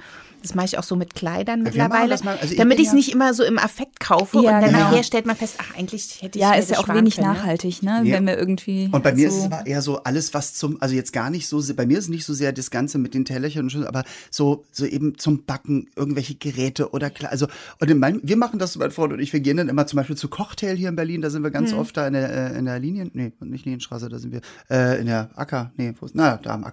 [0.42, 2.16] Das mache ich auch so mit Kleidern mittlerweile.
[2.24, 4.62] mal- also ich damit ich es ja- nicht immer so im Affekt kaufe Ja, und
[4.62, 4.78] dann genau.
[4.90, 7.34] nachher stellt man fest, ach, eigentlich hätte ich Ja, ist ja auch wenig können, ne?
[7.34, 8.02] nachhaltig, ne?
[8.04, 8.14] Ja.
[8.16, 8.88] Wenn wir irgendwie.
[8.90, 11.30] Und bei mir so ist es aber eher so alles, was zum, also jetzt gar
[11.30, 13.86] nicht so, bei mir ist nicht so sehr das Ganze mit den Tellerchen und so,
[13.86, 17.46] aber so, so eben zum Backen, irgendwelche Geräte oder also,
[17.80, 19.96] und in meinem, wir machen das, mein Freund und ich, wir gehen dann immer zum
[19.98, 22.58] Beispiel zu Cocktail hier in Berlin, da sind wir ganz oft da in der, äh,
[22.58, 26.06] in der Linien, nee, nicht Linienstraße, da sind wir, äh, in der Acker, nee, wo
[26.06, 26.64] ist, na, da am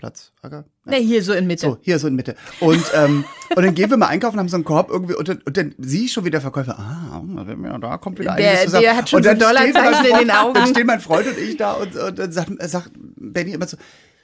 [0.00, 0.64] Ackerplatz, Acker?
[0.84, 1.66] Ne, hier so in Mitte.
[1.66, 2.34] So, hier so in Mitte.
[2.60, 3.24] Und, ähm,
[3.56, 5.74] und dann gehen wir mal einkaufen, haben so einen Korb irgendwie und dann, und dann
[5.78, 7.22] sehe ich schon wieder Verkäufer, ah,
[7.64, 8.82] ja, da kommt wieder Der- einiges zusammen.
[8.84, 10.54] der hat schon und dann so Dollarzeichen in Freund- den Augen.
[10.54, 13.76] Dann stehen mein Freund und ich da und, und dann sagt, sagt Benny immer so,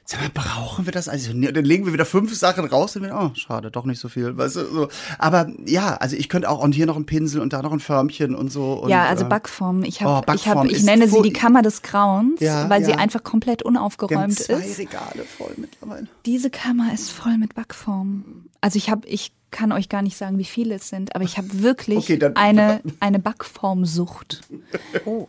[0.09, 1.09] Sag mal, brauchen wir das?
[1.09, 3.99] Also, nee, dann legen wir wieder fünf Sachen raus und wir, oh, schade, doch nicht
[3.99, 4.89] so viel, weißt du, so.
[5.19, 7.81] Aber ja, also ich könnte auch, und hier noch ein Pinsel und da noch ein
[7.81, 8.75] Förmchen und so.
[8.75, 9.83] Und, ja, also Backform.
[9.83, 12.93] Ich Oh, habe, ich, hab, ich nenne sie die Kammer des Grauens, Ja, weil sie
[12.93, 12.99] ja.
[12.99, 14.79] einfach komplett unaufgeräumt zwei ist.
[14.79, 16.07] Regale voll mittlerweile.
[16.25, 18.45] Diese Kammer ist voll mit Backform.
[18.61, 21.37] Also ich habe, ich kann euch gar nicht sagen, wie viele es sind, aber ich
[21.39, 24.43] habe wirklich Okay, dann- eine, eine Backformsucht.
[25.05, 25.29] Oh.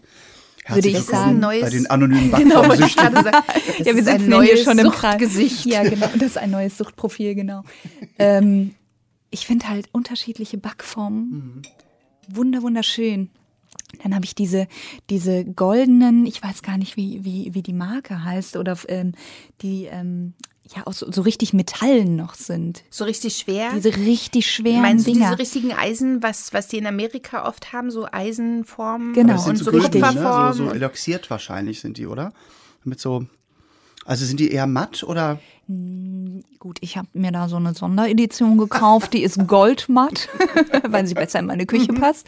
[0.69, 1.39] Würde ich sagen.
[1.39, 3.13] neues- Bei den anonymen Genau, Backformsüchtigen.
[3.13, 3.25] Das
[3.85, 4.85] ja, wir ja neues hier schon im.
[4.85, 5.65] Suchtgesicht.
[5.65, 6.07] Ja, genau.
[6.15, 7.63] Das ist ein neues Suchtprofil, genau.
[8.19, 8.73] ähm,
[9.29, 11.61] ich finde halt unterschiedliche Backformen
[12.27, 13.29] wunder wunderschön.
[14.03, 14.67] Dann habe ich diese,
[15.09, 19.13] diese goldenen, ich weiß gar nicht, wie, wie, wie die Marke heißt, oder ähm,
[19.61, 20.33] die ähm,
[20.75, 22.83] ja auch so, so richtig Metallen noch sind.
[22.89, 23.71] So richtig schwer.
[23.75, 25.27] Diese richtig schweren Meinst du Dinger.
[25.29, 29.43] diese richtigen Eisen, was, was die in Amerika oft haben, so Eisenformen Genau.
[29.47, 30.07] Und so so gülden, ne?
[30.07, 30.53] Kupferformen?
[30.53, 32.33] so, so eloxiert wahrscheinlich sind die, oder?
[32.83, 33.25] Mit so,
[34.05, 35.39] also sind die eher matt oder?
[36.59, 40.29] Gut, ich habe mir da so eine Sonderedition gekauft, die ist goldmatt,
[40.87, 41.99] weil sie besser in meine Küche Mhm.
[41.99, 42.25] passt.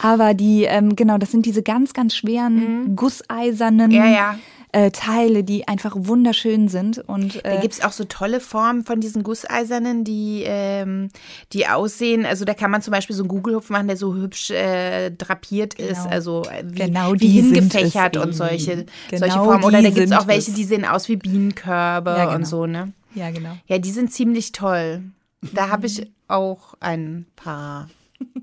[0.00, 3.96] Aber die, ähm, genau, das sind diese ganz, ganz schweren, gusseisernen Mhm.
[3.96, 4.38] Ja, ja.
[4.72, 6.98] Äh, Teile, die einfach wunderschön sind.
[6.98, 11.08] Und Da äh, gibt's auch so tolle Formen von diesen Gusseisernen, die, ähm,
[11.52, 12.26] die aussehen.
[12.26, 15.74] Also da kann man zum Beispiel so einen Gugelhupf machen, der so hübsch äh, drapiert
[15.74, 19.64] ist, also äh, wie, Genau wie hingefächert es und solche, Genau solche Formen.
[19.64, 20.56] Oder da gibt's sind auch welche, es.
[20.56, 22.36] die sehen aus wie Bienenkörbe Ja, genau.
[22.36, 22.92] und so, ne?
[23.14, 23.56] ja, genau.
[23.66, 25.02] Ja, die sind ziemlich toll.
[25.54, 27.88] Da habe ich auch ein paar.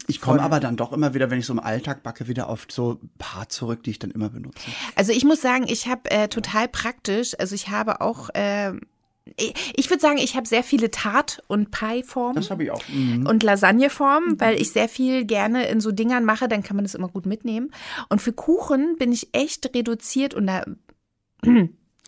[0.08, 2.68] Ich komme aber dann doch immer wieder, wenn ich so im Alltag backe, wieder auf
[2.70, 4.60] so ein paar zurück, die ich dann immer benutze.
[4.96, 8.74] Also ich muss sagen, ich habe äh, total praktisch, also ich habe auch, äh,
[9.76, 12.36] ich, würde sagen, ich habe sehr viele Tart- und Pie-Formen.
[12.36, 12.82] Das habe ich auch.
[12.90, 13.26] Mhm.
[13.26, 16.96] und Lasagneform, weil ich sehr viel gerne in so Dingern mache, dann kann man das
[16.96, 17.72] immer gut mitnehmen.
[18.10, 20.66] Und für Kuchen bin ich echt reduziert und da.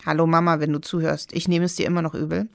[0.03, 2.47] Hallo Mama, wenn du zuhörst, ich nehme es dir immer noch übel.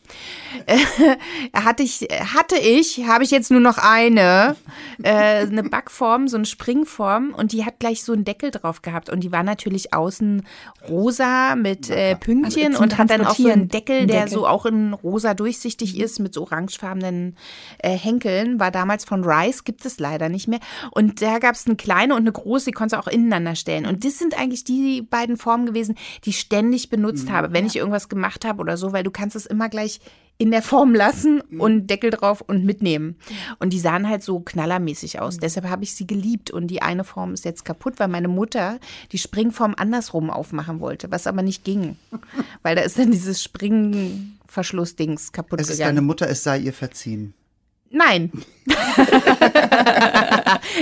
[0.67, 0.79] Äh,
[1.55, 4.57] hatte ich, hatte ich, habe ich jetzt nur noch eine,
[5.03, 9.11] äh, eine Backform, so eine Springform und die hat gleich so einen Deckel drauf gehabt
[9.11, 10.47] und die war natürlich außen
[10.89, 13.69] rosa mit äh, Pünktchen Also und hat dann auch so einen.
[13.69, 14.33] Deckel, der Deckel.
[14.33, 17.37] so auch in rosa durchsichtig ist mit so orangefarbenen
[17.79, 18.61] äh, Henkeln.
[18.61, 20.61] War damals von Rice, gibt es leider nicht mehr.
[20.93, 23.87] Und da gab es eine kleine und eine große, die konntest du auch ineinander stellen.
[23.87, 27.30] Und das sind eigentlich die beiden Formen gewesen, die ständig benutzt Mhm.
[27.31, 30.01] Habe, wenn ich irgendwas gemacht habe oder so, weil du kannst es immer gleich
[30.39, 31.61] in der Form lassen Mhm.
[31.61, 33.17] und Deckel drauf und mitnehmen.
[33.59, 35.37] Und die sahen halt so knallermäßig aus.
[35.37, 36.51] Deshalb habe ich sie geliebt.
[36.51, 38.79] Und die eine Form ist jetzt kaputt, weil meine Mutter
[39.13, 41.97] die Springform andersrum aufmachen wollte, was aber nicht ging.
[42.63, 45.97] weil da ist dann dieses Springverschlussdings kaputt Es ist gegangen.
[45.97, 47.35] deine Mutter, es sei ihr verziehen.
[47.91, 48.31] Nein.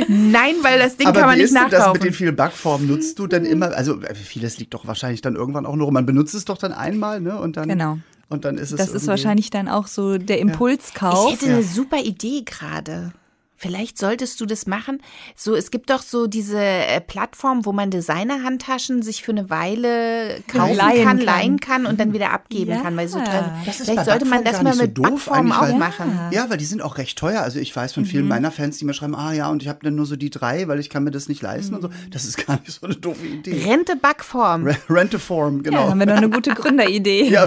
[0.08, 1.92] Nein, weil das Ding Aber kann man wie nicht ist denn das nachkaufen.
[1.94, 2.86] mit den vielen Backformen?
[2.86, 6.04] Nutzt du dann immer, also äh, vieles liegt doch wahrscheinlich dann irgendwann auch nur, man
[6.04, 7.40] benutzt es doch dann einmal, ne?
[7.40, 7.98] Und dann, Genau.
[8.28, 11.32] Und dann ist es Das ist wahrscheinlich dann auch so der Impulskauf.
[11.32, 13.12] Ich hätte eine super Idee gerade.
[13.60, 15.02] Vielleicht solltest du das machen.
[15.36, 20.40] So, es gibt doch so diese äh, Plattform, wo man Designer-Handtaschen sich für eine Weile
[20.46, 21.20] kaufen Leihen kann, kann.
[21.26, 22.80] leihen kann und dann wieder abgeben Ja.
[22.82, 22.96] kann.
[22.96, 23.52] Weil so teuer.
[23.66, 26.20] Das ist Vielleicht sollte man das mal so mit doof Backformen eigentlich, auch weil- machen.
[26.30, 27.42] Ja, weil die sind auch recht teuer.
[27.42, 29.80] Also ich weiß von vielen meiner Fans, die mir schreiben, ah ja, und ich habe
[29.82, 31.90] dann nur so die drei, weil ich kann mir das nicht leisten und so.
[32.10, 33.64] Das ist gar nicht so eine doofe Idee.
[33.64, 34.64] Rente Backform.
[34.66, 35.88] Re- Renteform, ja, genau.
[35.90, 37.28] haben wir noch eine gute Gründeridee.
[37.28, 37.46] Ja,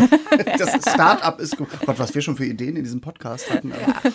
[0.58, 1.67] das Start-up ist gut.
[1.86, 3.71] Gott, was wir schon für Ideen in diesem Podcast hatten.
[3.71, 4.12] Aber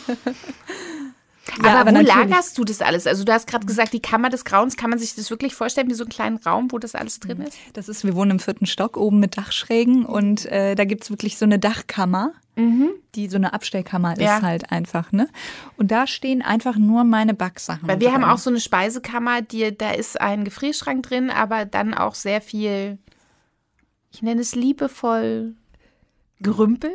[1.62, 2.14] Ja, aber, aber wo natürlich.
[2.14, 3.06] lagerst du das alles?
[3.06, 5.88] Also du hast gerade gesagt, die Kammer des Grauens, kann man sich das wirklich vorstellen
[5.88, 7.56] wie so einen kleinen Raum, wo das alles drin ist?
[7.72, 11.38] Das ist, wir wohnen im vierten Stock oben mit Dachschrägen und äh, da gibt's wirklich
[11.38, 12.32] so eine Dachkammer,
[13.14, 14.36] die so eine Abstellkammer Ja.
[14.38, 15.28] ist halt einfach, ne?
[15.76, 17.86] Und da stehen einfach nur meine Backsachen.
[17.86, 18.30] Weil wir haben drin.
[18.30, 22.96] auch so eine Speisekammer, die, da ist ein Gefrierschrank drin, aber dann auch sehr viel,
[24.10, 25.54] ich nenne es liebevoll
[26.40, 26.90] Gerümpel.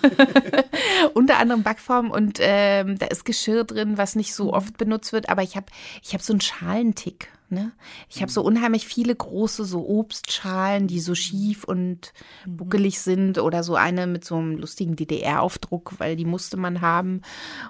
[1.14, 5.28] Unter anderem Backform und ähm, da ist Geschirr drin, was nicht so oft benutzt wird,
[5.28, 5.66] aber ich habe
[6.02, 7.28] ich hab so einen Schalentick.
[7.50, 7.72] ne?
[8.08, 12.12] Ich habe so unheimlich viele große so Obstschalen, die so schief und
[12.46, 12.56] Mhm.
[12.56, 17.22] buckelig sind oder so eine mit so einem lustigen DDR-Aufdruck, weil die musste man haben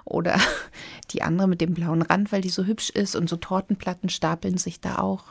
[0.03, 0.35] oder
[1.11, 4.57] die andere mit dem blauen Rand, weil die so hübsch ist und so Tortenplatten stapeln
[4.57, 5.23] sich da auch.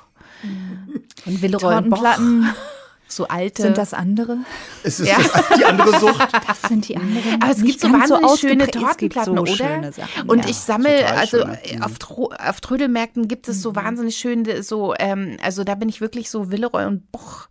[1.27, 2.49] Und Boch, Tortenplatten,
[3.15, 3.63] so alte.
[3.63, 4.39] sind das andere?
[4.83, 5.19] Es ist Ja.
[5.59, 6.29] die andere Sucht.
[6.47, 7.43] Das sind die anderen.
[7.43, 8.65] Aber es Nicht gibt so wahnsinnig schöne.
[8.65, 9.53] Es gibt Tortenplatten, so oder?
[9.53, 10.51] schöne Sachen, und ja.
[10.51, 11.59] ich sammle, also schöne.
[11.65, 15.89] äh, auf, Tro auf Trödelmärkten gibt es so wahnsinnig schön, so, ähm, also da bin
[15.89, 17.49] ich wirklich so Villeroy und Boch.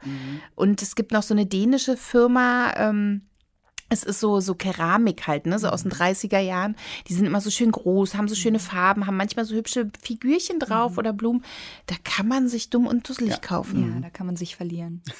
[0.55, 3.21] Und es gibt noch so eine dänische Firma, ähm,
[3.93, 6.75] es ist so, so Keramik halt, ne, so aus den 30er Jahren.
[7.07, 10.59] Die sind immer so schön groß, haben so schöne Farben, haben manchmal so hübsche Figürchen
[10.59, 11.43] drauf oder Blumen.
[11.87, 13.93] Da kann man sich dumm und dusselig kaufen.
[13.95, 15.01] Ja, da kann man sich verlieren.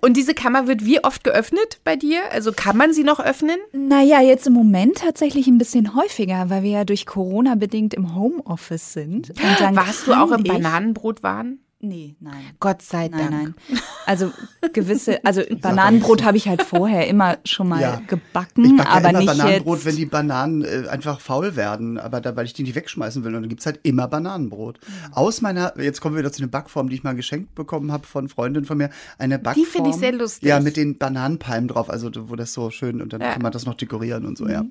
[0.00, 2.20] Und diese Kammer wird wie oft geöffnet bei dir?
[2.32, 3.58] Also kann man sie noch öffnen?
[3.72, 8.14] Naja, jetzt im Moment tatsächlich ein bisschen häufiger, weil wir ja durch Corona bedingt im
[8.14, 9.30] Homeoffice sind.
[9.30, 11.58] Und dann Warst du auch im Bananenbrotwahn?
[11.84, 12.44] Nee, nein.
[12.60, 13.30] Gott sei Dank.
[13.32, 13.80] Nein, nein.
[14.06, 14.30] Also
[14.72, 18.00] gewisse, also Bananenbrot habe ich halt vorher immer schon mal Ja.
[18.06, 19.86] gebacken, Ich backe aber immer nicht Bananenbrot, jetzt.
[19.86, 23.34] wenn die Bananen äh, einfach faul werden, aber da, weil ich die nicht wegschmeißen will.
[23.34, 24.78] Und dann gibt es halt immer Bananenbrot.
[25.10, 28.06] Aus meiner, jetzt kommen wir wieder zu einer Backform, die ich mal geschenkt bekommen habe
[28.06, 28.90] von Freundin von mir.
[29.18, 29.66] Eine Backform.
[29.66, 30.48] finde ich sehr lustig.
[30.48, 33.32] Ja, mit den Bananenpalmen drauf, also wo das so schön, und dann Ja.
[33.32, 34.64] kann man das noch dekorieren und so, ja.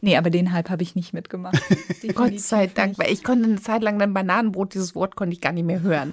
[0.00, 1.60] Nee, aber den Halb habe ich nicht mitgemacht.
[2.14, 5.40] Gott sei Dank, weil ich konnte eine Zeit lang dann Bananenbrot, dieses Wort konnte ich
[5.40, 6.12] gar nicht mehr hören.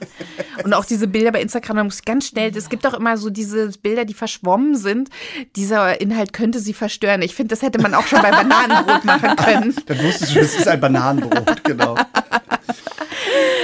[0.64, 3.18] Und auch diese Bilder bei Instagram, da muss ich ganz schnell, es gibt doch immer
[3.18, 5.10] so diese Bilder, die verschwommen sind.
[5.56, 7.22] Dieser Inhalt könnte sie verstören.
[7.22, 9.76] Ich finde, das hätte man auch schon bei Bananenbrot machen können.
[9.86, 11.96] Dann wusstest du, es ist ein Bananenbrot, genau.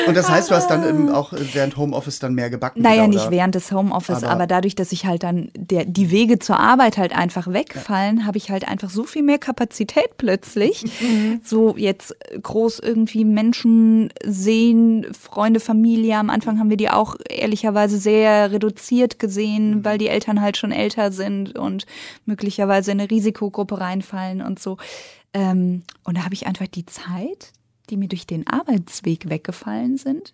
[0.08, 2.82] Und das heißt, du hast dann im, auch während Homeoffice dann mehr gebacken?
[2.82, 3.32] Naja, wieder, nicht oder?
[3.32, 6.98] während des Homeoffice, Aber- aber, dadurch, dass ich halt dann der, die Wege zur Arbeit
[6.98, 10.84] halt einfach wegfallen, habe ich halt einfach so viel mehr Kapazität plötzlich.
[11.44, 16.18] so jetzt groß irgendwie Menschen sehen, Freunde, Familie.
[16.18, 20.72] Am Anfang haben wir die auch ehrlicherweise sehr reduziert gesehen, weil die Eltern halt schon
[20.72, 21.86] älter sind und
[22.26, 24.78] möglicherweise in eine Risikogruppe reinfallen und so.
[25.34, 27.54] Ähm, und da habe ich einfach die Zeit,
[27.92, 30.34] die mir durch den Arbeitsweg weggefallen sind,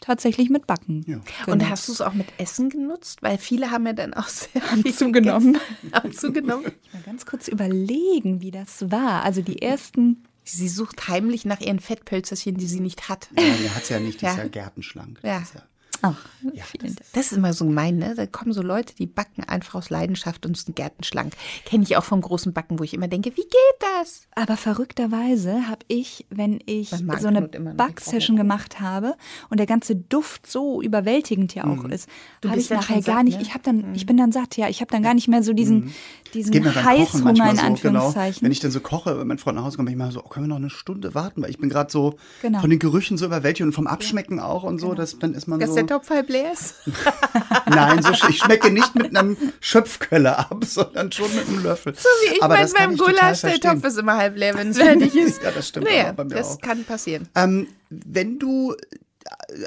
[0.00, 1.04] tatsächlich mit Backen.
[1.06, 1.20] Ja.
[1.52, 3.22] Und hast du es auch mit Essen genutzt?
[3.22, 5.58] Weil viele haben ja dann auch sehr viel zugenommen.
[5.92, 6.72] Haben zugenommen.
[6.92, 9.24] Mal ganz kurz überlegen, wie das war.
[9.24, 10.24] Also die ersten.
[10.42, 13.28] Sie sucht heimlich nach ihren Fettpölzerchen, die sie nicht hat.
[13.36, 14.42] Ja, der hat ja nicht, die ist Ja.
[14.42, 15.20] ja gärtenschlank.
[15.22, 15.38] Ja.
[15.40, 15.62] Ist ja
[16.02, 16.16] Ach,
[16.54, 17.06] Ja, vielen Dank.
[17.12, 18.14] Das ist immer so gemein, ne?
[18.14, 21.34] Da kommen so Leute, die backen einfach aus Leidenschaft und sind gärtenschlank.
[21.66, 24.22] Kenne ich auch vom großen Backen, wo ich immer denke, wie geht das?
[24.34, 29.14] Aber verrückterweise habe ich, wenn ich so eine Backsession gemacht habe
[29.50, 32.08] und der ganze Duft so überwältigend ja auch ist,
[32.40, 33.36] Du habe ich nachher gar satt, nicht.
[33.38, 33.42] ne?
[33.42, 34.68] Ich habe dann, ich bin dann satt, ja.
[34.68, 35.92] Ich habe dann gar nicht mehr so diesen,
[36.34, 37.66] diesen beim Kochen Heißhunger in so, genau.
[37.66, 38.42] Anführungszeichen.
[38.44, 40.24] Wenn ich dann so koche, wenn mein Freund nach Hause kommt, bin ich mal so,
[40.24, 41.42] oh, können wir noch eine Stunde warten?
[41.42, 42.60] Weil ich bin gerade so Genau.
[42.60, 45.60] von den Gerüchen so überwältigt und vom Abschmecken auch und so, dass, dann ist man
[45.60, 46.74] Dass so, der Topf halb leer ist?
[47.68, 51.94] nein, so, ich schmecke nicht mit einem Schöpfköller ab, sondern schon mit einem Löffel.
[51.94, 53.60] So wie ich Aber mein, beim Gulasch, der.
[53.60, 55.42] Topf ist immer halb leer, wenn es fertig ist.
[55.42, 56.60] Ja, das stimmt Naja, auch bei mir das auch.
[56.60, 57.28] kann passieren.
[57.34, 58.74] Ähm, wenn du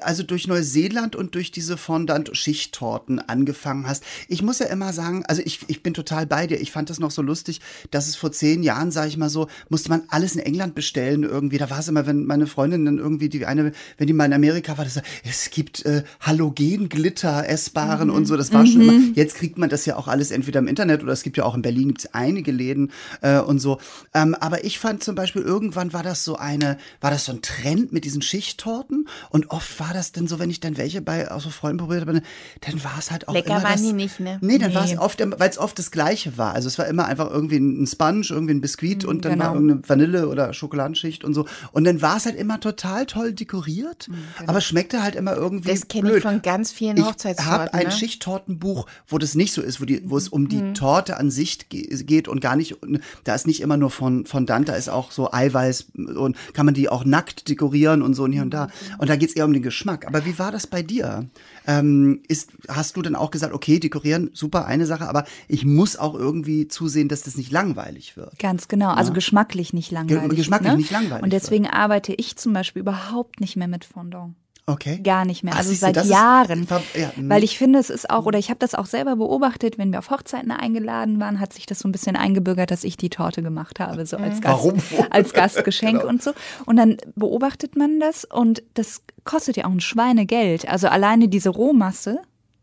[0.01, 4.03] also durch Neuseeland und durch diese Fondant-Schichttorten angefangen hast.
[4.27, 6.59] Ich muss ja immer sagen, also ich, ich bin total bei dir.
[6.59, 7.61] Ich fand das noch so lustig,
[7.91, 11.23] dass es vor zehn Jahren, sage ich mal so, musste man alles in England bestellen
[11.23, 11.57] irgendwie.
[11.57, 14.33] Da war es immer, wenn meine Freundin dann irgendwie, die eine, wenn die mal in
[14.33, 18.37] Amerika war, das, es gibt äh, Halogen-Glitter, essbaren und so.
[18.37, 21.13] Das war schon immer, jetzt kriegt man das ja auch alles entweder im Internet oder
[21.13, 23.79] es gibt ja auch in Berlin gibt es einige Läden äh, und so.
[24.13, 27.41] Ähm, aber ich fand zum Beispiel, irgendwann war das so eine, war das so ein
[27.41, 31.29] Trend mit diesen Schichttorten und oft war das dann so, wenn ich dann welche bei
[31.31, 32.21] auch so Freunden probiert habe,
[32.61, 34.37] dann war es halt auch Lecker immer waren das, die nicht, ne?
[34.41, 34.97] Nee, dann war es Nee.
[34.97, 36.53] oft, weil es oft das Gleiche war.
[36.53, 39.53] Also es war immer einfach irgendwie ein Sponge, irgendwie ein Biskuit und dann genau.
[39.53, 41.45] irgendeine Vanille oder Schokoladenschicht und so.
[41.71, 44.09] Und dann war es halt immer total toll dekoriert,
[44.47, 47.51] aber es schmeckte halt immer irgendwie Das kenne ich von ganz vielen Ich Hochzeitstorten.
[47.53, 47.91] habe ein ne?
[47.91, 50.73] Schichttortenbuch, wo das nicht so ist, wo, die, wo es um die Mhm.
[50.75, 52.77] Torte an sich ge- geht und gar nicht,
[53.23, 56.65] da ist nicht immer nur von, von Dant, da ist auch so Eiweiß und kann
[56.65, 58.51] man die auch nackt dekorieren und so und hier und Mhm.
[58.51, 58.67] da.
[58.97, 60.07] Und da geht es eher um den Geschmack.
[60.07, 61.29] Aber wie war das bei dir?
[61.67, 65.97] Ähm, ist, hast du dann auch gesagt, okay, dekorieren, super, eine Sache, aber ich muss
[65.97, 68.37] auch irgendwie zusehen, dass das nicht langweilig wird?
[68.39, 70.37] Ganz genau, also geschmacklich nicht langweilig.
[70.37, 70.77] geschmacklich ne?
[70.77, 74.35] nicht langweilig Und deswegen arbeite ich zum Beispiel überhaupt nicht mehr mit Fondant.
[74.65, 74.99] Okay.
[75.03, 75.53] Gar nicht mehr.
[75.53, 76.65] Ach, Also siehst du, seit ist- Jahren.
[76.67, 77.29] ver- ja, mhm.
[77.29, 79.99] weil ich finde, es ist auch, oder ich habe das auch selber beobachtet, wenn wir
[79.99, 83.43] auf Hochzeiten eingeladen waren, hat sich das so ein bisschen eingebürgert, dass ich die Torte
[83.43, 84.75] gemacht habe, so als, Gast, Warum
[85.09, 86.07] als Gastgeschenk Genau.
[86.09, 86.31] und so.
[86.65, 90.67] Und dann beobachtet man das und das kostet ja auch ein Schweinegeld.
[90.69, 92.19] Also alleine diese Rohmasse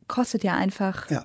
[0.09, 1.25] kostet ja einfach Ja.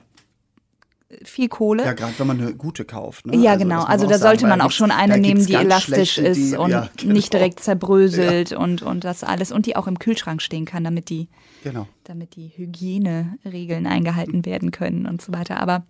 [1.23, 1.83] Viel Kohle.
[1.85, 3.25] Ja, gerade wenn man eine gute kauft.
[3.27, 3.37] Ne?
[3.37, 3.83] Ja, Also, genau.
[3.83, 6.71] Also da auch sagen, sollte man auch schon eine nehmen, die elastisch ist die- und
[6.71, 7.13] ja, genau.
[7.13, 9.51] nicht direkt zerbröselt und, und das alles.
[9.51, 11.27] Und die auch im Kühlschrank stehen kann, damit die,
[11.63, 11.87] Genau.
[12.03, 15.59] damit die Hygieneregeln eingehalten werden können und so weiter.
[15.59, 15.83] Aber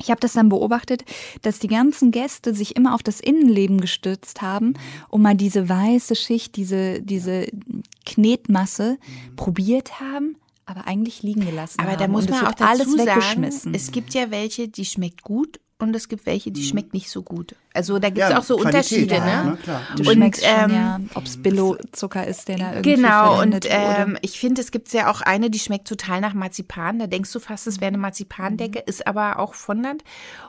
[0.00, 1.04] ich habe das dann beobachtet,
[1.42, 4.74] dass die ganzen Gäste sich immer auf das Innenleben gestützt haben,
[5.08, 7.46] um mal diese weiße Schicht, diese, diese
[8.06, 8.98] Knetmasse
[9.36, 10.36] probiert haben,
[10.68, 11.98] aber eigentlich liegen gelassen Aber haben.
[11.98, 13.74] da muss Und man auch dazu alles sagen, weggeschmissen.
[13.74, 17.22] es gibt ja welche, die schmeckt gut und es gibt welche, die schmeckt nicht so
[17.22, 17.54] gut.
[17.72, 19.58] Also da gibt es Ja, auch so Qualität, Unterschiede, ja, ne?
[19.62, 19.80] klar.
[19.96, 23.64] Du Und, schmeckst schon, ähm, ja, ob es Billo-Zucker ist, der da irgendwie Genau, und
[23.68, 26.98] ähm, ich finde, es gibt ja auch eine, die schmeckt total nach Marzipan.
[26.98, 30.02] Da denkst du fast, es wäre eine Marzipandecke, ist aber auch Fondant.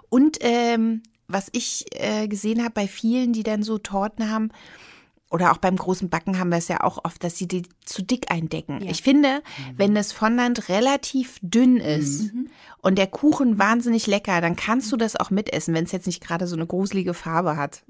[0.09, 4.49] Und ähm, was ich äh, gesehen habe bei vielen, die dann so Torten haben,
[5.29, 8.01] oder auch beim großen Backen haben wir es ja auch oft, dass sie die zu
[8.01, 8.81] dick eindecken.
[8.81, 9.43] Ich finde,
[9.77, 12.31] wenn das Fondant relativ dünn ist
[12.81, 16.21] und der Kuchen wahnsinnig lecker, dann kannst du das auch mitessen, wenn es jetzt nicht
[16.21, 17.83] gerade so eine gruselige Farbe hat.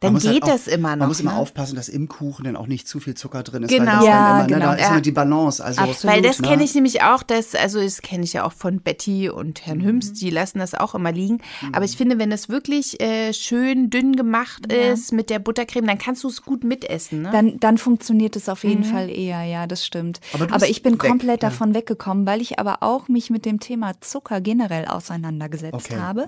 [0.00, 1.00] Dann halt geht auch- das immer noch.
[1.00, 1.38] Man muss immer ne?
[1.38, 3.70] aufpassen, dass im Kuchen dann auch nicht zu viel Zucker drin ist.
[3.70, 3.84] Genau.
[3.86, 4.58] Weil das Ja, dann immer, genau.
[4.58, 4.88] ne, da ist Ja.
[4.92, 5.64] immer die Balance.
[5.64, 6.16] Also, Absolut.
[6.16, 6.48] Weil das ne?
[6.48, 9.82] kenne ich nämlich auch, das, also das kenne ich ja auch von Betty und Herrn
[9.84, 11.38] Hüms, die lassen das auch immer liegen.
[11.72, 15.98] Aber ich finde, wenn es wirklich äh, schön dünn gemacht ist mit der Buttercreme, dann
[15.98, 17.22] kannst du es gut mitessen.
[17.22, 17.30] Ne?
[17.30, 20.20] Dann, dann funktioniert es auf jeden Fall eher, ja, das stimmt.
[20.32, 21.50] Aber Aber, ich bin weg, komplett ja.
[21.50, 26.02] davon weggekommen, weil ich aber auch mich mit dem Thema Zucker generell auseinandergesetzt Okay, mhm.
[26.02, 26.26] habe.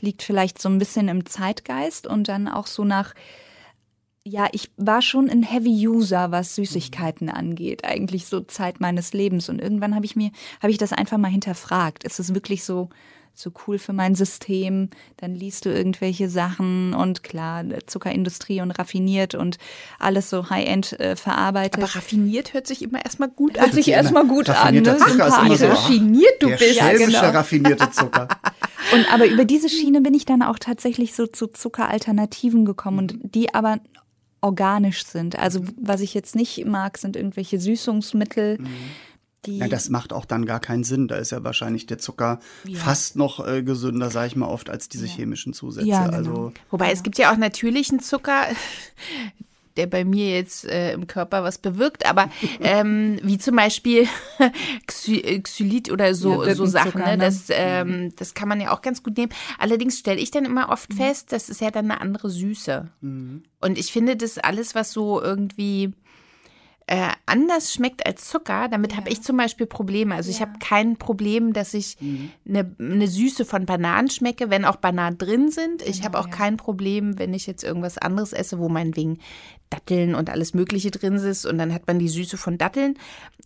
[0.00, 3.09] Liegt vielleicht so ein bisschen im Zeitgeist und dann auch so nach.
[4.22, 7.32] Ja, ich war schon ein Heavy User, was Süßigkeiten Mhm.
[7.34, 9.48] angeht, eigentlich so Zeit meines Lebens.
[9.48, 12.04] Und irgendwann habe ich mir, habe ich das einfach mal hinterfragt.
[12.04, 12.90] Ist es wirklich so,
[13.34, 14.90] so cool für mein System?
[15.16, 19.56] Dann liest du irgendwelche Sachen und klar, Zuckerindustrie und raffiniert und
[19.98, 21.82] alles so High-End äh, verarbeitet.
[21.82, 23.72] Aber raffiniert hört sich immer erstmal gut Hört an.
[23.74, 24.82] sich immer- erstmal gut an, ne?
[24.82, 25.58] Zucker ist immer Sympathisch.
[25.58, 26.74] so, ach, raffiniert du der bist.
[26.76, 27.30] schelmische, genau.
[27.30, 28.28] raffinierte Zucker.
[28.92, 33.18] Und aber über diese Schiene bin ich dann auch tatsächlich so zu Zuckeralternativen gekommen und
[33.22, 33.78] die aber
[34.40, 35.38] organisch sind.
[35.38, 38.58] Also was ich jetzt nicht mag, sind irgendwelche Süßungsmittel,
[39.46, 41.08] die Ja, das macht auch dann gar keinen Sinn.
[41.08, 42.40] Da ist ja wahrscheinlich der Zucker
[42.74, 45.88] fast noch äh, gesünder, sage ich mal oft, als diese chemischen Zusätze.
[45.88, 46.16] Ja, genau.
[46.16, 48.46] Also Wobei es gibt ja auch natürlichen Zucker,
[49.76, 54.06] der bei mir jetzt äh, im Körper was bewirkt, aber ähm, wie zum Beispiel
[54.86, 57.16] Xy äh, Xylit oder so, Ja, so Sachen, ne?
[57.16, 57.18] ne?
[57.18, 59.32] das, ähm, das kann man ja auch ganz gut nehmen.
[59.58, 62.88] Allerdings stelle ich dann immer oft fest, das ist ja dann eine andere Süße.
[63.00, 65.92] Und ich finde, das alles, was so irgendwie
[66.90, 70.16] äh, anders schmeckt als Zucker, damit habe ich zum Beispiel Probleme.
[70.16, 71.96] Also ich habe kein Problem, dass ich
[72.44, 75.82] eine eine Süße von Bananen schmecke, wenn auch Bananen drin sind.
[75.82, 79.20] Ich habe auch kein Problem, wenn ich jetzt irgendwas anderes esse, wo meinetwegen
[79.70, 82.98] Datteln und alles Mögliche drin ist und dann hat man die Süße von Datteln.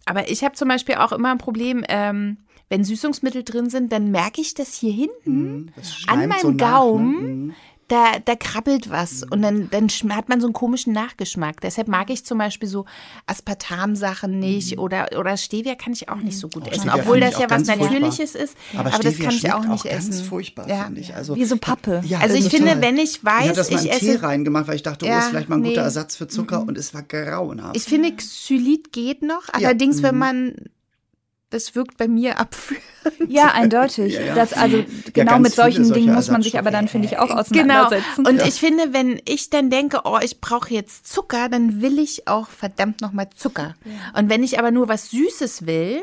[0.06, 2.38] Aber ich habe zum Beispiel auch immer ein Problem, ähm,
[2.70, 6.54] wenn Süßungsmittel drin sind, dann merke ich das hier hinten das an meinem so nach,
[6.54, 6.56] ne?
[6.56, 7.54] Gaumen.
[7.88, 11.60] Da, da krabbelt was und dann, dann hat man so einen komischen Nachgeschmack.
[11.60, 12.86] Deshalb mag ich zum Beispiel so
[13.26, 16.82] Aspartam-Sachen nicht oder, oder Stevia kann ich auch nicht so gut essen.
[16.88, 17.76] Stevia Obwohl das ja auch was furchtbar.
[17.90, 18.56] Natürliches ist.
[18.76, 20.24] Aber, Aber, das kann ich auch nicht ganz essen.
[20.24, 20.84] furchtbar, Ja.
[20.84, 21.14] finde ich.
[21.14, 22.02] Also, Wie so Pappe.
[22.06, 22.68] Ja, Also ich total.
[22.68, 24.22] finde, wenn ich ich habe weiß, das mal ich in Tee esse.
[24.22, 25.84] reingemacht, weil ich dachte, oh, Ja, ist vielleicht mal ein guter nee.
[25.84, 27.76] Ersatz für Zucker und es war grauenhaft.
[27.76, 29.42] Ich finde, Xylit geht noch.
[29.52, 30.02] Allerdings, Mhm.
[30.04, 30.54] wenn man.
[31.50, 32.82] Das wirkt bei mir abführend.
[33.28, 34.14] Ja, eindeutig.
[34.14, 34.34] Ja, ja.
[34.34, 37.28] Das, also genau ganz mit solchen Dingen muss man sich aber dann, finde ich, auch
[37.28, 37.40] Genau.
[37.40, 38.26] auseinandersetzen.
[38.26, 42.26] Und ich finde, wenn ich dann denke, oh, ich brauche jetzt Zucker, dann will ich
[42.26, 43.74] auch verdammt nochmal Zucker.
[44.16, 46.02] Und wenn ich aber nur was Süßes will,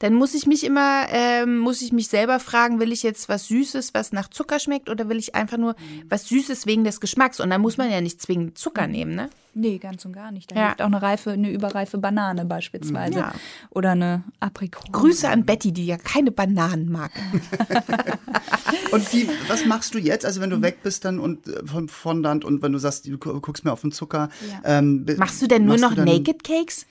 [0.00, 3.46] dann muss ich mich immer, ähm, muss ich mich selber fragen, will ich jetzt was
[3.46, 5.76] Süßes, was nach Zucker schmeckt, oder will ich einfach nur
[6.08, 7.38] was Süßes wegen des Geschmacks?
[7.38, 9.30] Und dann muss man ja nicht zwingend Zucker nehmen, ne?
[9.52, 10.52] Nee, ganz und gar nicht.
[10.52, 10.66] Da Ja.
[10.66, 13.18] hilft auch eine reife, eine überreife Banane beispielsweise.
[13.18, 13.32] Ja.
[13.70, 14.92] Oder eine Aprikose.
[14.92, 17.10] Grüße an Betty, die ja keine Bananen mag.
[18.92, 21.88] Und wie, was machst du jetzt, also wenn du weg bist dann und äh, vom
[21.88, 24.30] Fondant und wenn du sagst, du gu- guckst mir auf den Zucker.
[24.64, 26.86] Ähm, be- Machst du denn nur noch Naked Cakes?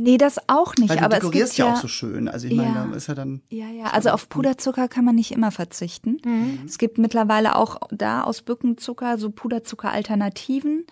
[0.00, 0.90] Nee, das auch nicht.
[0.90, 2.28] Weil du aber es dekorierst gibt ja ja auch so schön.
[2.28, 2.86] Also ich meine, Ja.
[2.88, 3.42] da ist ja dann.
[3.50, 6.18] Ja, ja, also auf Puderzucker kann man nicht immer verzichten.
[6.24, 6.60] Mhm.
[6.64, 10.86] Es gibt mittlerweile auch da aus Birkenzucker so Puderzucker-Alternativen,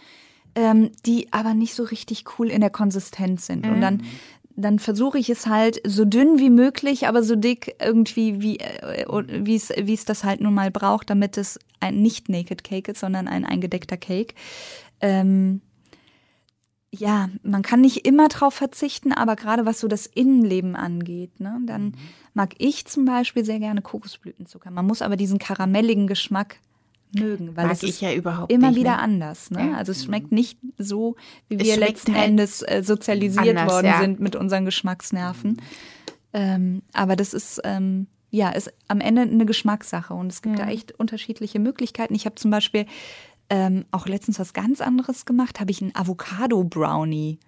[0.56, 3.64] ähm, die aber nicht so richtig cool in der Konsistenz sind.
[3.66, 3.80] Und Mhm.
[3.80, 4.02] dann,
[4.56, 9.04] dann versuche ich es halt so dünn wie möglich, aber so dick irgendwie, wie äh,
[9.44, 12.90] wie es wie es das halt nun mal braucht, damit es ein nicht Naked Cake
[12.90, 14.34] ist, sondern ein eingedeckter Cake.
[15.00, 15.60] Ähm,
[16.92, 21.58] ja, man kann nicht immer drauf verzichten, aber gerade was so das Innenleben angeht, ne,
[21.66, 21.94] dann
[22.34, 24.70] mag ich zum Beispiel sehr gerne Kokosblütenzucker.
[24.70, 26.58] Man muss aber diesen karamelligen Geschmack
[27.12, 28.98] mögen, weil Mag es ist ja überhaupt immer wieder ne?
[28.98, 29.50] anders.
[29.50, 29.70] Ne?
[29.70, 29.76] Ja.
[29.76, 31.16] Also es schmeckt nicht so,
[31.48, 34.00] wie Es wir letzten halt Endes äh, sozialisiert anders, worden ja.
[34.00, 35.60] sind mit unseren Geschmacksnerven.
[36.32, 40.68] Ähm, aber das ist ähm, ja, ist am Ende eine Geschmackssache und es gibt da
[40.68, 42.14] echt unterschiedliche Möglichkeiten.
[42.14, 42.86] Ich habe zum Beispiel
[43.50, 47.38] ähm, auch letztens was ganz anderes gemacht, habe ich einen Avocado-Brownie.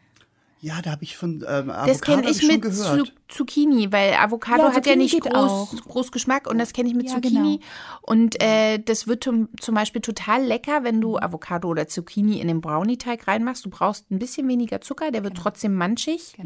[0.61, 3.14] Ja, da habe ich von ähm, Avocado Das kenne ich schon mit gehört.
[3.29, 6.89] Zu Zucchini, weil Avocado Ja, hat ja Zucchini nicht groß, groß Geschmack und das kenne
[6.89, 7.59] ich mit Ja, Zucchini.
[7.59, 7.66] genau.
[8.03, 12.61] Und äh, das wird zum, Beispiel total lecker, wenn du Avocado oder Zucchini in den
[12.62, 13.64] Brownie-Teig reinmachst.
[13.66, 15.43] Du brauchst ein bisschen weniger Zucker, der wird Genau.
[15.43, 16.37] trotzdem manchig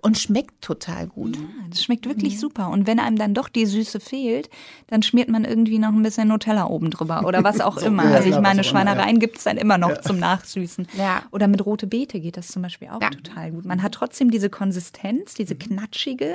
[0.00, 1.36] und schmeckt total gut.
[1.36, 2.70] Ja, das schmeckt wirklich super.
[2.70, 4.50] Und wenn einem dann doch die Süße fehlt,
[4.88, 8.04] dann schmiert man irgendwie noch ein bisschen Nutella oben drüber oder was auch immer.
[8.04, 10.88] ja, also ich meine, immer, Schweinereien gibt es dann immer noch zum Nachsüßen.
[11.30, 13.10] Oder mit rote Beete geht das zum Beispiel auch Ja.
[13.10, 13.64] total gut.
[13.64, 16.31] Man hat trotzdem diese Konsistenz, diese knatschige,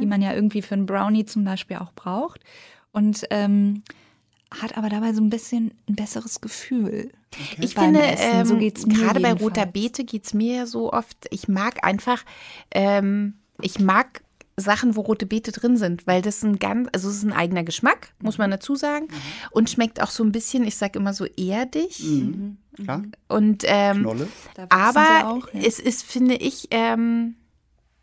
[0.00, 2.40] die man ja irgendwie für einen Brownie zum Beispiel auch braucht.
[2.92, 3.82] Und ähm,
[4.50, 7.10] hat aber dabei so ein bisschen ein besseres Gefühl.
[7.58, 8.44] Ich beim finde.
[8.44, 11.48] So ähm, geht's mir gerade bei roter Beete geht es mir ja so oft, ich
[11.48, 12.24] mag einfach,
[12.70, 14.22] ähm, ich mag
[14.58, 17.62] Sachen, wo rote Beete drin sind, weil das ein ganz, also es ist ein eigener
[17.62, 19.08] Geschmack, muss man dazu sagen.
[19.50, 22.02] Und schmeckt auch so ein bisschen, ich sage immer so erdig.
[22.02, 22.56] Mhm.
[22.74, 24.06] Klar, Und ähm,
[24.68, 25.60] aber auch, ja.
[25.62, 27.36] es ist, finde ich, ähm,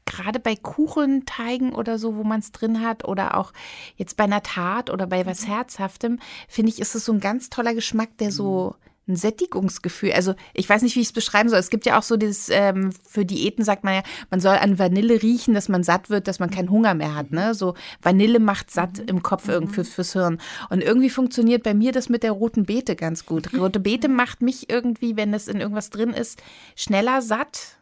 [0.05, 3.53] gerade bei Kuchenteigen oder so, wo man es drin hat, oder auch
[3.95, 5.27] jetzt bei einer Tat oder bei Mhm.
[5.27, 8.75] was Herzhaftem, finde ich, ist es so ein ganz toller Geschmack, der so
[9.07, 9.13] Mhm.
[9.13, 10.13] ein Sättigungsgefühl.
[10.13, 11.59] Also ich weiß nicht, wie ich es beschreiben soll.
[11.59, 14.79] Es gibt ja auch so dieses, ähm, für Diäten sagt man ja, man soll an
[14.79, 17.31] Vanille riechen, dass man satt wird, dass man keinen Hunger mehr hat.
[17.31, 17.53] Ne?
[17.53, 19.07] So Vanille macht satt Mhm.
[19.07, 20.39] im Kopf irgendwie fürs, fürs Hirn.
[20.69, 23.49] Und irgendwie funktioniert bei mir das mit der roten Beete ganz gut.
[23.53, 26.41] Rote Beete macht mich irgendwie, wenn das in irgendwas drin ist,
[26.77, 27.77] schneller satt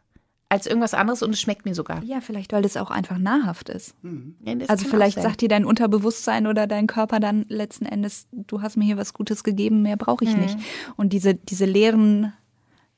[0.51, 2.03] als irgendwas anderes und es schmeckt mir sogar.
[2.03, 3.95] Ja, vielleicht, weil es auch einfach nahrhaft ist.
[4.43, 8.61] Ja, das Also vielleicht sagt dir dein Unterbewusstsein oder dein Körper dann letzten Endes, du
[8.61, 10.57] hast mir hier was Gutes gegeben, mehr brauche ich nicht.
[10.97, 12.33] Und diese, diese leeren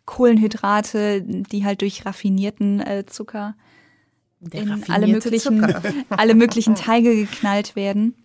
[0.06, 3.56] Kohlenhydrate, die halt durch raffinierten äh, Zucker
[4.39, 5.82] Der in alle möglichen, Zucker.
[6.10, 8.16] alle möglichen Teige geknallt werden.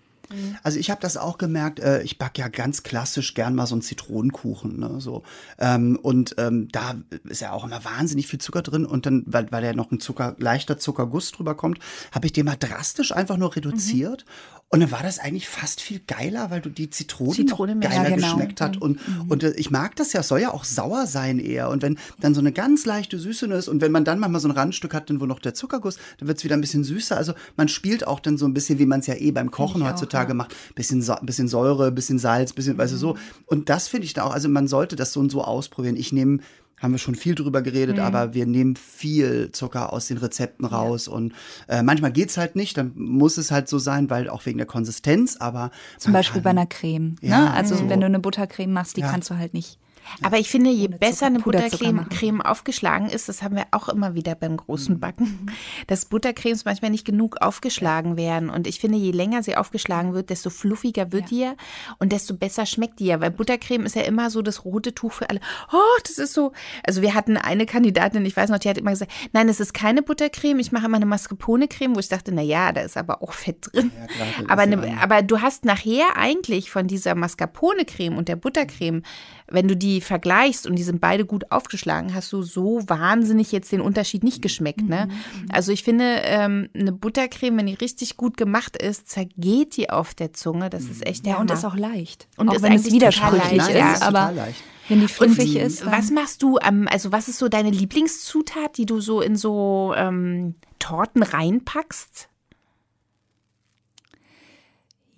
[0.63, 3.75] Also ich habe das auch gemerkt, äh, ich back ja ganz klassisch gern mal so
[3.75, 4.79] einen Zitronenkuchen.
[4.79, 5.23] Ne, so.
[5.59, 8.87] ähm, und ähm, da ist ja auch immer wahnsinnig viel Zucker drin.
[8.87, 11.79] Und dann, weil, weil ja noch ein Zucker, leichter Zuckerguss drüber kommt,
[12.13, 14.25] habe ich den mal drastisch einfach nur reduziert.
[14.71, 18.11] Und dann war das eigentlich fast viel geiler, weil du die Zitrone, Zitrone noch geiler
[18.11, 18.35] ja, genau.
[18.35, 18.77] geschmeckt hat.
[18.77, 21.71] Und, und äh, ich mag das ja, es soll ja auch sauer sein eher.
[21.71, 24.49] Und wenn dann so eine ganz leichte Süße ist und wenn man dann manchmal so
[24.49, 27.17] ein Randstück hat, dann wo noch der Zuckerguss, dann wird es wieder ein bisschen süßer.
[27.17, 29.81] Also man spielt auch dann so ein bisschen, wie man es ja eh beim Kochen
[29.81, 30.55] ich auch, heutzutage macht.
[30.75, 33.17] Bisschen, bisschen Säure, bisschen Salz, bisschen, weißt du, so.
[33.47, 35.97] Und das finde ich da auch, also man sollte das so und so ausprobieren.
[35.97, 36.41] Ich nehme
[36.81, 41.09] haben wir schon viel drüber geredet, aber wir nehmen viel Zucker aus den Rezepten raus
[41.09, 41.33] und
[41.69, 44.67] äh, manchmal geht's halt nicht, dann muss es halt so sein, weil auch wegen der
[44.67, 47.17] Konsistenz, aber Zum Beispiel bei kann- einer Creme.
[47.21, 47.51] Ja, ne?
[47.53, 47.89] Also so.
[47.89, 49.11] wenn du eine Buttercreme machst, die Ja.
[49.11, 49.79] kannst du halt nicht.
[50.23, 52.09] Aber ich finde, je besser eine Buttercreme.
[52.09, 55.01] Creme aufgeschlagen ist, das haben wir auch immer wieder beim großen Mhm.
[55.01, 55.51] Backen,
[55.87, 58.51] dass Buttercremes manchmal nicht genug aufgeschlagen werden.
[58.51, 61.55] Und ich finde, je länger sie aufgeschlagen wird, desto fluffiger wird die ja
[61.99, 63.21] und desto besser schmeckt die ja.
[63.21, 65.41] Weil Buttercreme ist ja immer so das rote Tuch für alle.
[65.73, 66.53] Oh, das ist so.
[66.85, 69.75] Also wir hatten eine Kandidatin, ich weiß noch, die hat immer gesagt, nein, es ist
[69.75, 73.23] keine Buttercreme, ich mache immer eine Mascarpone-Creme, wo ich dachte, na ja, da ist aber
[73.23, 73.91] auch Fett drin.
[73.99, 78.37] Ja, klar, aber, ja eine, aber du hast nachher eigentlich von dieser Mascarpone-Creme und der
[78.37, 79.03] Buttercreme,
[79.51, 83.73] wenn du die vergleichst und die sind beide gut aufgeschlagen, hast du so wahnsinnig jetzt
[83.73, 84.83] den Unterschied nicht geschmeckt.
[84.89, 85.09] Ne?
[85.49, 90.15] Also ich finde, ähm, eine Buttercreme, wenn die richtig gut gemacht ist, zergeht die auf
[90.15, 90.71] der Zunge.
[90.71, 92.29] Das ist echt der Ja, und ist auch leicht.
[92.37, 93.93] Und auch ist wenn es eigentlich widersprüchlich total leicht, ist, ja.
[93.93, 94.63] ist aber total leicht.
[94.89, 97.71] wenn die fluffig Und ist, dann was machst du am, also was ist so deine
[97.71, 102.29] Lieblingszutat, die du so in so ähm, Torten reinpackst?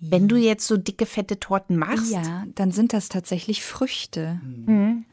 [0.01, 4.41] Wenn du jetzt so dicke, fette Torten machst, Ja, dann sind das tatsächlich Früchte.
[4.43, 5.05] Mhm.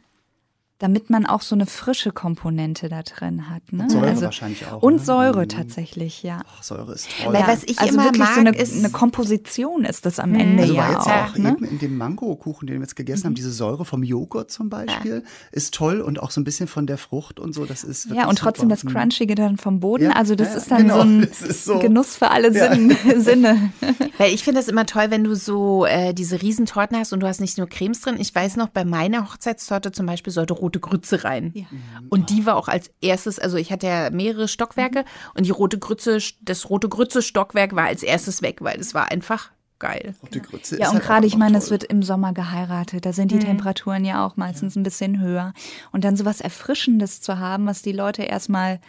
[0.81, 3.73] Damit man auch so eine frische Komponente da drin hat.
[3.73, 3.83] Ne?
[3.83, 5.01] Und Säure wahrscheinlich auch, Und ne?
[5.01, 5.49] Säure Mhm.
[5.49, 6.41] tatsächlich, ja.
[6.57, 7.35] Ach, Säure ist toll.
[7.35, 10.37] Weil was ich also immer wirklich mag, so eine, ist- eine Komposition ist das am
[10.37, 11.33] Ende Also war ja jetzt auch.
[11.35, 11.49] auch ne?
[11.51, 15.25] eben in dem Mangokuchen, den wir jetzt gegessen haben, diese Säure vom Joghurt zum Beispiel,
[15.51, 17.65] ist toll und auch so ein bisschen von der Frucht und so.
[17.67, 18.81] Das ist wirklich Ja, und trotzdem super.
[18.81, 20.05] das Crunchige dann vom Boden.
[20.05, 22.73] Ja, also das ja, ist dann genau, so ein so- Genuss für alle Ja.
[22.73, 23.73] Sinn, Sinne.
[24.17, 27.27] Weil ich finde das immer toll, wenn du so äh, diese Riesentorten hast und du
[27.27, 28.15] hast nicht nur Cremes drin.
[28.21, 31.53] Ich weiß noch, bei meiner Hochzeitstorte zum Beispiel sollte rote Grütze rein.
[31.55, 31.67] Ja.
[32.11, 35.05] Und die war auch als erstes, also ich hatte ja mehrere Stockwerke
[35.35, 39.51] und die rote Grütze, das rote Grütze-Stockwerk war als erstes weg, weil es war einfach
[39.79, 40.15] geil.
[40.23, 41.63] Rote Grütze Ja, ist und halt gerade, ich meine, toll.
[41.63, 43.07] es wird im Sommer geheiratet.
[43.07, 45.55] Da sind die Temperaturen ja auch meistens ein bisschen höher.
[45.93, 48.81] Und dann sowas Erfrischendes zu haben, was die Leute erstmal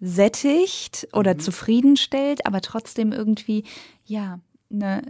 [0.00, 3.64] sättigt oder zufriedenstellt, aber trotzdem irgendwie,
[4.04, 4.40] ja,
[4.72, 5.02] eine,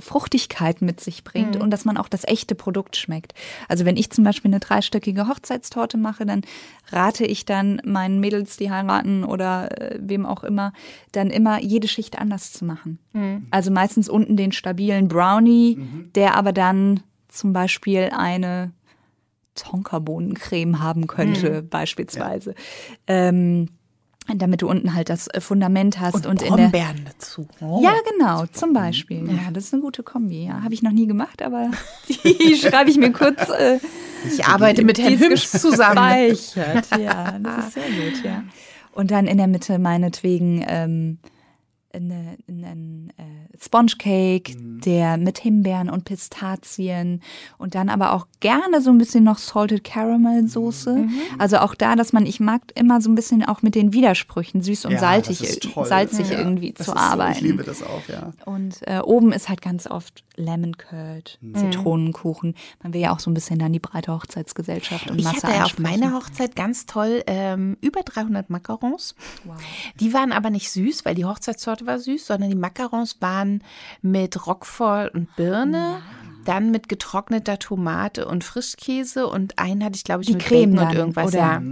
[0.00, 3.34] Fruchtigkeit mit sich bringt und dass man auch das echte Produkt schmeckt.
[3.68, 6.42] Also wenn ich zum Beispiel eine dreistöckige Hochzeitstorte mache, dann
[6.90, 10.72] rate ich dann meinen Mädels, die heiraten oder äh, wem auch immer,
[11.12, 12.98] dann immer jede Schicht anders zu machen.
[13.50, 15.76] Also meistens unten den stabilen Brownie,
[16.14, 18.72] der aber dann zum Beispiel eine
[19.54, 22.54] Tonkabohnencreme haben könnte, beispielsweise.
[23.06, 23.68] Ähm,
[24.36, 27.46] damit du unten halt das äh, Fundament hast und, Und in der dazu.
[27.60, 27.80] Oh.
[27.82, 29.26] ja, genau, zum Beispiel.
[29.28, 30.46] Ja, das ist eine gute Kombi.
[30.46, 31.70] Ja, habe ich noch nie gemacht, aber
[32.08, 33.48] die schreibe ich mir kurz.
[33.48, 33.78] Äh,
[34.28, 36.28] Ich arbeite mit Herrn Hübsch zusammen.
[36.28, 36.86] gespeichert.
[36.98, 38.44] Ja, das ist sehr gut, ja.
[38.92, 41.18] Und dann in der Mitte meinetwegen ähm,
[41.92, 43.22] eine, einen äh,
[43.64, 44.54] Sponge Cake,
[44.84, 47.22] der mit Himbeeren und Pistazien
[47.58, 51.06] und dann aber auch gerne so ein bisschen noch Salted Caramel Soße.
[51.38, 54.62] Also auch da, dass man, ich mag immer so ein bisschen auch mit den Widersprüchen
[54.62, 55.86] süß und Ja, salzig, toll.
[55.86, 57.36] salzig Ja, irgendwie zu ist so, arbeiten.
[57.36, 58.32] Ich liebe das auch, ja.
[58.44, 61.54] Und äh, oben ist halt ganz oft Lemon Curd, Mhm.
[61.54, 62.54] Zitronenkuchen.
[62.82, 65.56] Man will ja auch so ein bisschen dann die breite Hochzeitsgesellschaft und Ich Masse hatte
[65.56, 69.14] ja auf meiner Hochzeit ganz toll ähm, über 300 Macarons.
[70.00, 73.51] Die waren aber nicht süß, weil die Hochzeitstorte war süß, sondern die Macarons waren
[74.00, 75.98] mit Roquefort und Birne.
[76.44, 80.74] Dann mit getrockneter Tomate und Frischkäse und einen hatte ich, glaube ich, Die mit Creme
[80.74, 81.26] Bacon und irgendwas.
[81.28, 81.38] oder?
[81.38, 81.62] Ja.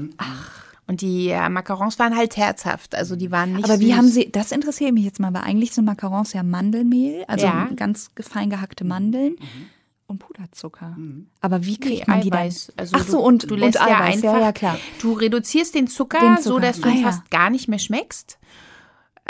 [0.87, 3.97] Und die ja, Macarons waren halt herzhaft, also die waren nicht Aber wie süß.
[3.97, 7.69] haben Sie, das interessiert mich jetzt mal, weil eigentlich sind Macarons ja Mandelmehl, also Ja.
[7.77, 9.37] ganz fein gehackte Mandeln
[10.09, 10.97] und Puderzucker.
[11.41, 12.67] Aber wie kriegt Nee, man die Eiweiß.
[12.69, 12.75] dann?
[12.79, 14.79] Also Ach so, und, du lässt und ja einfach, ja, ja, klar.
[15.01, 16.61] du reduzierst den Zucker, Den so Zucker.
[16.63, 17.11] dass du Ah, ihn ja.
[17.11, 18.39] fast gar nicht mehr schmeckst.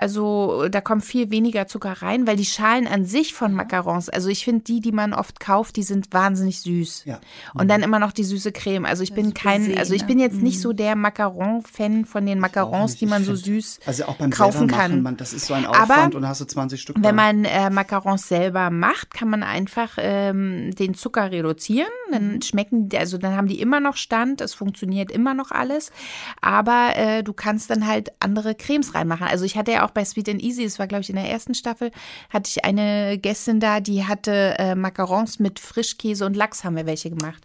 [0.01, 4.29] Also da kommt viel weniger Zucker rein, weil die Schalen an sich von Macarons, also
[4.31, 7.05] ich finde die, die man oft kauft, die sind wahnsinnig süß.
[7.05, 7.21] Ja.
[7.53, 8.87] Und dann immer noch die süße Creme.
[8.87, 10.09] Also ich bin ist kein, Baiser, also ich ne?
[10.09, 14.17] bin jetzt nicht so der Macaron-Fan von den Macarons, die man so süß Also auch
[14.17, 15.03] beim kaufen kann.
[15.03, 16.97] man, das ist so ein Aber Aufwand und dann hast du 20 Stück.
[16.97, 17.03] da.
[17.09, 21.91] Wenn man äh, Macarons selber macht, kann man einfach ähm, den Zucker reduzieren.
[22.11, 25.93] Dann schmecken, die- also dann haben die immer noch Stand, es funktioniert immer noch alles.
[26.41, 29.27] Aber äh, du kannst dann halt andere Cremes reinmachen.
[29.27, 31.29] Also ich hatte ja auch bei Sweet and Easy, das war glaube ich in der
[31.31, 31.91] ersten Staffel,
[32.31, 36.87] hatte ich eine Gästin da, die hatte äh, Macarons mit Frischkäse und Lachs haben wir
[36.87, 37.43] welche gemacht.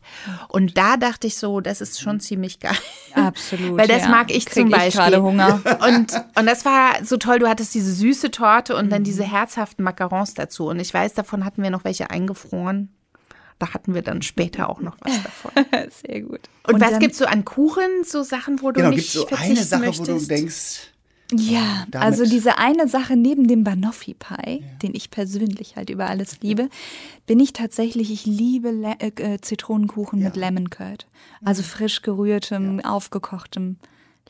[0.50, 2.78] Und da dachte ich so, das ist schon ziemlich geil.
[3.14, 3.78] Absolut.
[3.78, 4.10] Weil das ja.
[4.10, 4.88] mag ich Krieg zum Beispiel.
[4.90, 5.62] Ich gerade Hunger.
[5.88, 7.40] Und, und das war so toll.
[7.40, 9.06] Du hattest diese süße Torte und dann Mhm.
[9.06, 10.68] diese herzhaften Macarons dazu.
[10.68, 12.90] Und ich weiß, davon hatten wir noch welche eingefroren.
[13.58, 15.52] Da hatten wir dann später auch noch was davon.
[16.06, 16.42] Sehr gut.
[16.68, 19.14] Und, was dann- gibt's so an Kuchen, so Sachen, wo du genau, gibt nicht es
[19.14, 20.10] so verzichten eine Sache, möchtest?
[20.12, 20.82] wo du denkst,
[21.32, 26.08] Ja, damit- also diese eine Sache neben dem Banoffee Pie, den ich persönlich halt über
[26.08, 26.70] alles liebe,
[27.26, 31.08] bin ich tatsächlich, ich liebe Le äh, äh, Zitronenkuchen mit Lemon Curd.
[31.44, 33.78] Also frisch gerührtem, aufgekochtem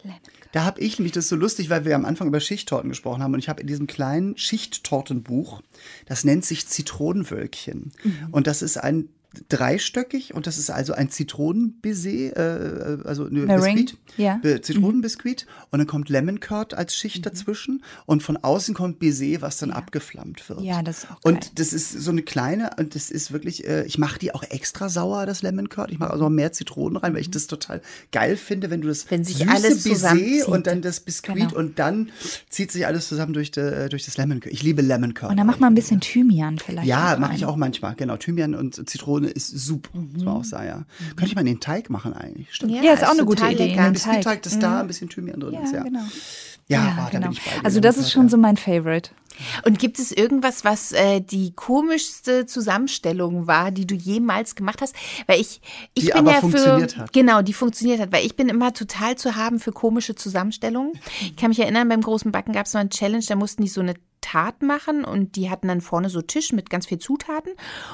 [0.04, 0.50] Lemon Curd.
[0.54, 3.22] Da habe ich nämlich, das ist so lustig, weil wir am Anfang über Schichttorten gesprochen
[3.22, 5.62] haben und ich habe in diesem kleinen Schichttortenbuch,
[6.06, 7.92] das nennt sich Zitronenwölkchen.
[8.32, 9.10] Und das ist ein
[9.50, 14.40] dreistöckig und das ist also ein Zitronenbaiser, äh, also eine Meringue, Biskuit, ja.
[14.42, 19.42] Be- Zitronenbiskuit und dann kommt Lemon Curd als Schicht dazwischen und von außen kommt Baiser,
[19.42, 20.62] was dann abgeflammt wird.
[20.62, 21.34] Ja, das ist auch geil.
[21.34, 24.44] Und das ist so eine kleine und das ist wirklich, äh, ich mache die auch
[24.44, 25.92] extra sauer, das Lemon Curd.
[25.92, 27.82] Ich mache also mehr Zitronen rein, weil ich das total
[28.12, 31.56] geil finde, wenn du das Wenn sich süße alles Baiser und dann das Biskuit Genau.
[31.56, 32.10] und dann
[32.50, 34.54] zieht sich alles zusammen durch, de, durch das Lemon Curd.
[34.54, 35.32] Ich liebe Lemon Curd.
[35.32, 36.88] Und dann macht man ein bisschen Thymian vielleicht.
[36.88, 37.96] Ja, auch mache ich auch manchmal.
[37.96, 38.76] Genau, Thymian und
[39.26, 40.86] Zitrone ist super, muss man auch sagen, ja.
[41.10, 42.54] Könnte ich mal in den Teig machen eigentlich.
[42.54, 42.72] Stimmt.
[42.74, 43.68] Ja, Ja, ist auch eine gute Idee.
[43.68, 43.80] lecker.
[43.80, 45.84] In den Biskuitteig, dass da ein bisschen Thymian drin Ja, ist, ja.
[45.84, 46.00] genau.
[46.68, 47.28] Ja, Ja, ah, da genau.
[47.28, 47.66] bin ich bei dir.
[47.66, 48.30] Also das ist schon ja.
[48.30, 49.12] so mein Favorite.
[49.66, 54.96] Und gibt es irgendwas, was äh, die komischste Zusammenstellung war, die du jemals gemacht hast?
[55.28, 55.62] Weil ich,
[55.94, 57.14] ich Die bin aber ja funktioniert für hat.
[57.14, 60.94] genau, die funktioniert hat, weil ich bin immer total zu haben für komische Zusammenstellungen.
[61.22, 63.68] Ich kann mich erinnern, beim großen Backen gab es mal eine Challenge, da mussten die
[63.68, 63.96] so eine
[64.26, 67.54] Tat machen und die hatten dann vorne so Tisch mit ganz viel Zutaten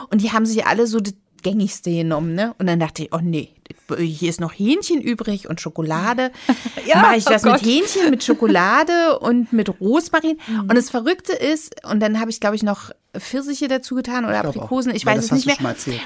[0.09, 1.13] und die haben sich alle so das
[1.43, 2.55] gängigste genommen, ne?
[2.57, 3.49] Und dann dachte ich, oh nee,
[3.97, 6.31] hier ist noch Hähnchen übrig und Schokolade.
[6.85, 7.61] Ja, Mache ich oh das mit Gott.
[7.63, 10.39] Hähnchen, mit Schokolade und mit Rosmarin.
[10.61, 14.39] Und das Verrückte ist, und dann habe ich, glaube ich, noch Pfirsiche dazu getan oder
[14.41, 14.45] auch.
[14.55, 15.57] Aprikosen, ich weiß es nicht mehr.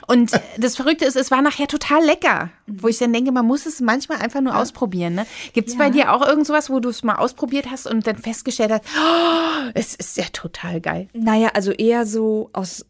[0.07, 2.49] Und das Verrückte ist, es war nachher total lecker.
[2.67, 5.13] Wo ich dann denke, man muss es manchmal einfach nur ausprobieren.
[5.15, 5.25] Ne?
[5.53, 5.79] Gibt es Ja.
[5.79, 8.83] bei dir auch irgend sowas, wo du es mal ausprobiert hast und dann festgestellt hast,
[8.97, 11.07] oh, es ist ja total geil.
[11.13, 12.85] Naja, also eher so aus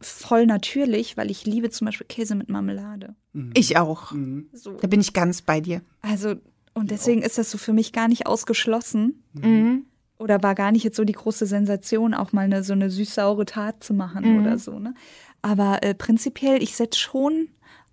[0.00, 3.14] voll natürlich, weil ich liebe zum Beispiel Käse mit Marmelade.
[3.54, 4.12] Ich auch.
[4.52, 4.72] So.
[4.80, 5.82] Da bin ich ganz bei dir.
[6.02, 6.34] Also,
[6.74, 9.22] und deswegen ist das so für mich gar nicht ausgeschlossen.
[9.32, 9.84] Mhm.
[10.18, 13.44] Oder war gar nicht jetzt so die große Sensation, auch mal eine, so eine süß-saure
[13.44, 14.40] Tat zu machen Mhm.
[14.40, 14.78] oder so.
[14.80, 14.94] Ne?
[15.42, 17.48] Aber äh, prinzipiell, ich setze schon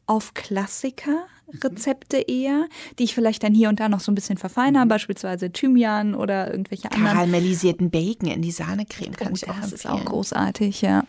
[0.08, 2.68] auf Klassiker-Rezepte eher,
[3.00, 6.52] die ich vielleicht dann hier und da noch so ein bisschen verfeinere, beispielsweise Thymian oder
[6.52, 7.14] irgendwelche anderen.
[7.14, 11.04] Karamellisierten Bacon in die Sahnecreme kann ich auch das ist auch großartig, ja.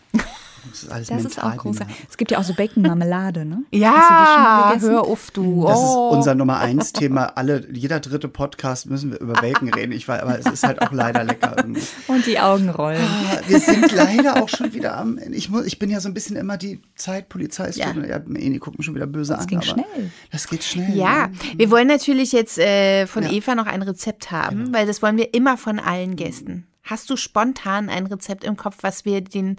[0.69, 1.53] Das ist alles Das mental.
[1.53, 3.63] ist auch man- Es gibt ja auch so Bacon-Marmelade, ne?
[3.71, 5.65] Ja, die hör auf, du.
[5.65, 6.09] Das oh.
[6.11, 7.37] ist unser Nummer eins Thema.
[7.37, 9.91] Alle, jeder dritte Podcast müssen wir über Bacon reden.
[9.91, 11.55] Ich weiß, aber es ist halt auch leider lecker.
[12.07, 13.01] Und die Augen rollen.
[13.01, 15.37] Ah, Wir sind leider auch schon wieder am Ende.
[15.37, 17.71] Ich, muss, ich bin ja so ein bisschen immer die Zeitpolizei.
[17.75, 17.93] Ja.
[17.93, 18.19] Ja,
[18.59, 19.47] guckt mich schon wieder böse an.
[19.47, 20.11] ging aber schnell.
[20.31, 20.95] Das geht schnell.
[20.95, 21.33] Ja, ne?
[21.57, 23.31] wir wollen natürlich jetzt äh, von Ja.
[23.31, 26.67] Eva noch ein Rezept haben, weil das wollen wir immer von allen Gästen.
[26.89, 29.57] Hast du spontan ein Rezept im Kopf, was wir den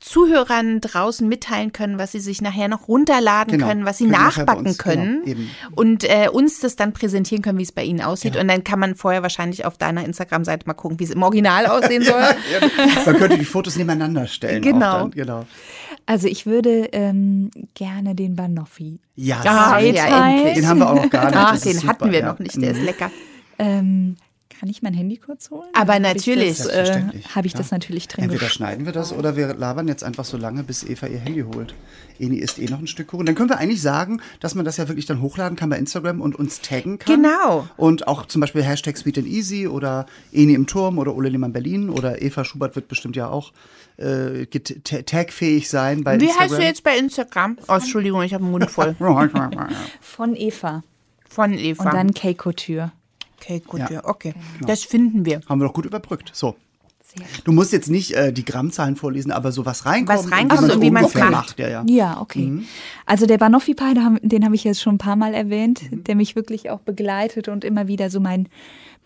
[0.00, 3.66] Zuhörern draußen mitteilen können, was sie sich nachher noch runterladen Genau.
[3.68, 5.40] können, was sie Können nachbacken uns- können genau,
[5.76, 8.32] und äh, uns das dann präsentieren können, wie es bei ihnen aussieht.
[8.32, 8.42] Genau.
[8.42, 11.66] Und dann kann man vorher wahrscheinlich auf deiner Instagram-Seite mal gucken, wie es im Original
[11.66, 12.20] aussehen soll.
[12.20, 14.62] Ja, man könnte die Fotos nebeneinander stellen.
[14.62, 15.08] Genau.
[15.08, 15.44] Genau.
[16.06, 18.98] Also ich würde ähm, gerne den Banoffi.
[19.16, 20.54] Ja, Ah, ja, endlich.
[20.54, 21.36] den haben wir auch noch gar nicht.
[21.36, 22.26] Ach, den super, hatten wir ja.
[22.26, 22.84] noch nicht, der ist Mhm.
[22.84, 23.10] lecker.
[23.58, 24.16] Ähm,
[24.64, 25.68] kann ich mein Handy kurz holen?
[25.74, 26.52] Aber Hab natürlich.
[26.52, 27.02] Ich das, äh,
[27.34, 27.62] Habe ich klar.
[27.62, 30.82] das natürlich drin Entweder schneiden wir das oder wir labern jetzt einfach so lange, bis
[30.84, 31.74] Eva ihr Handy holt.
[32.18, 33.26] Eni isst eh noch ein Stück Kuchen.
[33.26, 36.22] Dann können wir eigentlich sagen, dass man das ja wirklich dann hochladen kann bei Instagram
[36.22, 37.22] und uns taggen kann.
[37.22, 37.68] Genau.
[37.76, 41.52] Und auch zum Beispiel Hashtag Sweet and Easy oder Eni im Turm oder Ole Lehmann
[41.52, 43.52] Berlin oder Eva Schubert wird bestimmt ja auch
[43.98, 46.50] äh, tagfähig sein bei Wie Instagram.
[46.50, 47.58] heißt du jetzt bei Instagram?
[47.68, 48.96] Oh, Entschuldigung, ich habe den Mund voll.
[50.00, 50.82] Von Eva.
[51.28, 51.84] Von Eva.
[51.84, 52.92] Und dann Keiko-Tür.
[53.44, 53.90] Okay, gut, Ja.
[53.90, 54.04] ja.
[54.04, 54.34] okay.
[54.66, 55.40] Das finden wir.
[55.48, 56.30] Haben wir doch gut überbrückt.
[56.32, 56.56] So.
[57.44, 60.18] Du musst jetzt nicht äh, die Grammzahlen vorlesen, aber so was reinkommt.
[60.18, 61.58] Was reinkommt und wie man's ungefähr macht.
[61.58, 61.84] Ja, ja.
[61.88, 62.64] Ja, okay.
[63.06, 66.34] Also der Banoffi Pie, den habe ich jetzt schon ein paar Mal erwähnt, der mich
[66.34, 68.48] wirklich auch begleitet und immer wieder so mein,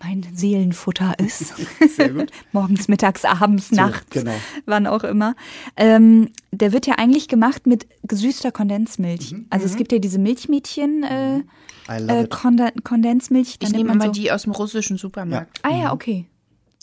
[0.03, 1.55] mein Seelenfutter ist.
[1.97, 2.30] Sehr gut.
[2.53, 4.34] Morgens, mittags, abends, nachts, genau.
[4.64, 5.34] wann auch immer.
[5.76, 9.32] Ähm, der wird ja eigentlich gemacht mit gesüßter Kondensmilch.
[9.32, 9.47] Mhm.
[9.51, 11.45] Also es gibt ja diese Milchmädchen äh, love
[11.89, 12.30] äh, it.
[12.30, 13.49] Konde Kondensmilch.
[13.51, 15.61] Ich Dann nehme nimmt man immer so, die aus dem russischen Supermarkt.
[15.62, 16.26] Ah ja, okay.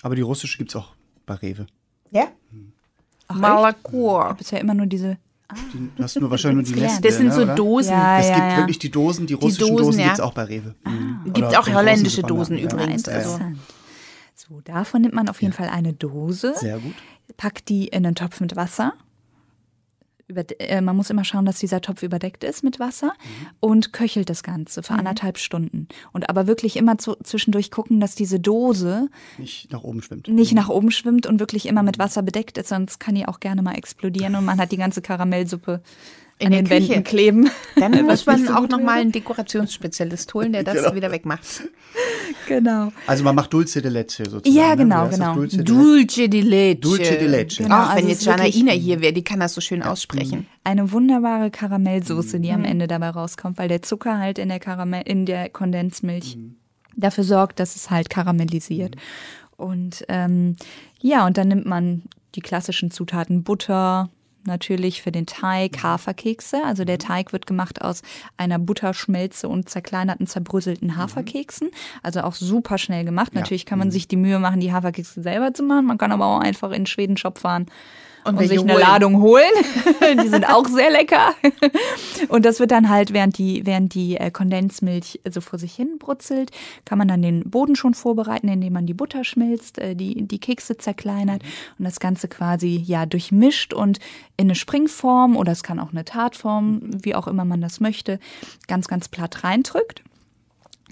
[0.02, 0.94] Aber die russische gibt es auch
[1.26, 1.68] bei Rewe.
[2.12, 2.28] Ja?
[3.28, 4.36] Ach, Malakur.
[4.38, 5.18] Bisher immer nur diese.
[5.74, 6.82] Die, du hast nur wahrscheinlich nur die.
[6.86, 7.56] Nestle, Das sind ne, so oder?
[7.56, 7.92] Dosen.
[7.92, 8.58] Ja, Es ja, gibt ja.
[8.58, 10.06] wirklich die Dosen, die russischen Dosen, Dosen, ja.
[10.06, 10.76] gibt es auch bei Rewe.
[10.86, 11.34] Mhm.
[11.34, 12.66] Gibt auch holländische Dosen ja.
[12.66, 13.08] übrigens.
[13.08, 13.32] Also.
[13.32, 13.58] Interessant.
[14.36, 16.54] So, davon nimmt man auf jeden Fall eine Dose.
[16.58, 16.94] Sehr gut.
[17.38, 18.94] packt die in einen Topf mit Wasser.
[20.28, 23.14] Über, äh, man muss immer schauen, dass dieser Topf überdeckt ist mit Wasser
[23.60, 25.88] und köchelt das Ganze für anderthalb Stunden.
[26.14, 30.28] Und aber wirklich immer zu, zwischendurch gucken, dass diese Dose Nicht nach oben schwimmt.
[30.28, 33.40] nicht nach oben schwimmt und wirklich immer mit Wasser bedeckt ist, sonst kann die auch
[33.40, 35.82] gerne mal explodieren und man hat die ganze Karamellsuppe
[36.38, 36.90] In den Küche.
[36.90, 37.50] Wänden kleben.
[37.78, 40.94] Dann muss man so auch nochmal einen Dekorationsspezialist holen, der das Genau.
[40.96, 41.64] wieder wegmacht.
[42.48, 42.92] Genau.
[43.08, 44.54] Also man macht Dulce de Leche sozusagen.
[44.54, 44.78] Ja, ne?
[44.84, 45.34] genau, genau.
[45.36, 45.66] Dulce de Leche?
[45.74, 46.76] Dulce di leche.
[46.80, 47.64] Dulce di leche.
[47.64, 49.62] Genau, Ach, wenn also jetzt es ist wirklich- Janaina hier wäre, die kann das so
[49.62, 50.46] schön aussprechen.
[50.64, 52.66] Eine wunderbare Karamellsoße, die am Mhm.
[52.66, 56.56] Ende dabei rauskommt, weil der Zucker halt in der Karamell, in der Kondensmilch Mhm.
[56.98, 58.96] dafür sorgt, dass es halt karamellisiert.
[59.56, 60.58] Und ähm,
[61.02, 62.04] ja, und dann nimmt man
[62.36, 64.10] die klassischen Zutaten Butter,
[64.48, 65.28] natürlich für den Mhm.
[65.28, 66.64] Teig, Haferkekse.
[66.64, 68.02] Also der Teig wird gemacht aus
[68.38, 71.70] einer Butterschmelze und zerkleinerten, zerbröselten Haferkeksen.
[72.04, 73.34] Also auch super schnell gemacht.
[73.34, 75.86] Natürlich kann man sich die Mühe machen, die Haferkekse selber zu machen.
[75.86, 77.66] Man kann aber auch einfach in den Schweden-Shop fahren
[78.26, 78.82] Und und, sich eine holen.
[78.82, 79.44] Ladung holen.
[80.24, 81.36] die sind auch sehr lecker.
[82.28, 85.98] Und das wird dann halt, während die, während die äh, Kondensmilch so vor sich hin
[86.00, 86.52] brutzelt,
[86.86, 90.40] kann man dann den Boden schon vorbereiten, indem man die Butter schmilzt, äh, die, die
[90.40, 91.44] Kekse zerkleinert
[91.78, 94.00] und das Ganze quasi ja durchmischt und
[94.38, 98.20] in eine Springform oder es kann auch eine Tartform, wie auch immer man das möchte,
[98.68, 100.04] ganz, ganz platt reindrückt.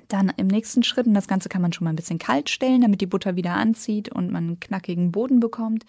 [0.07, 2.81] Dann im nächsten Schritt, und das Ganze kann man schon mal ein bisschen kalt stellen,
[2.81, 5.86] damit die Butter wieder anzieht und man einen knackigen Boden bekommt.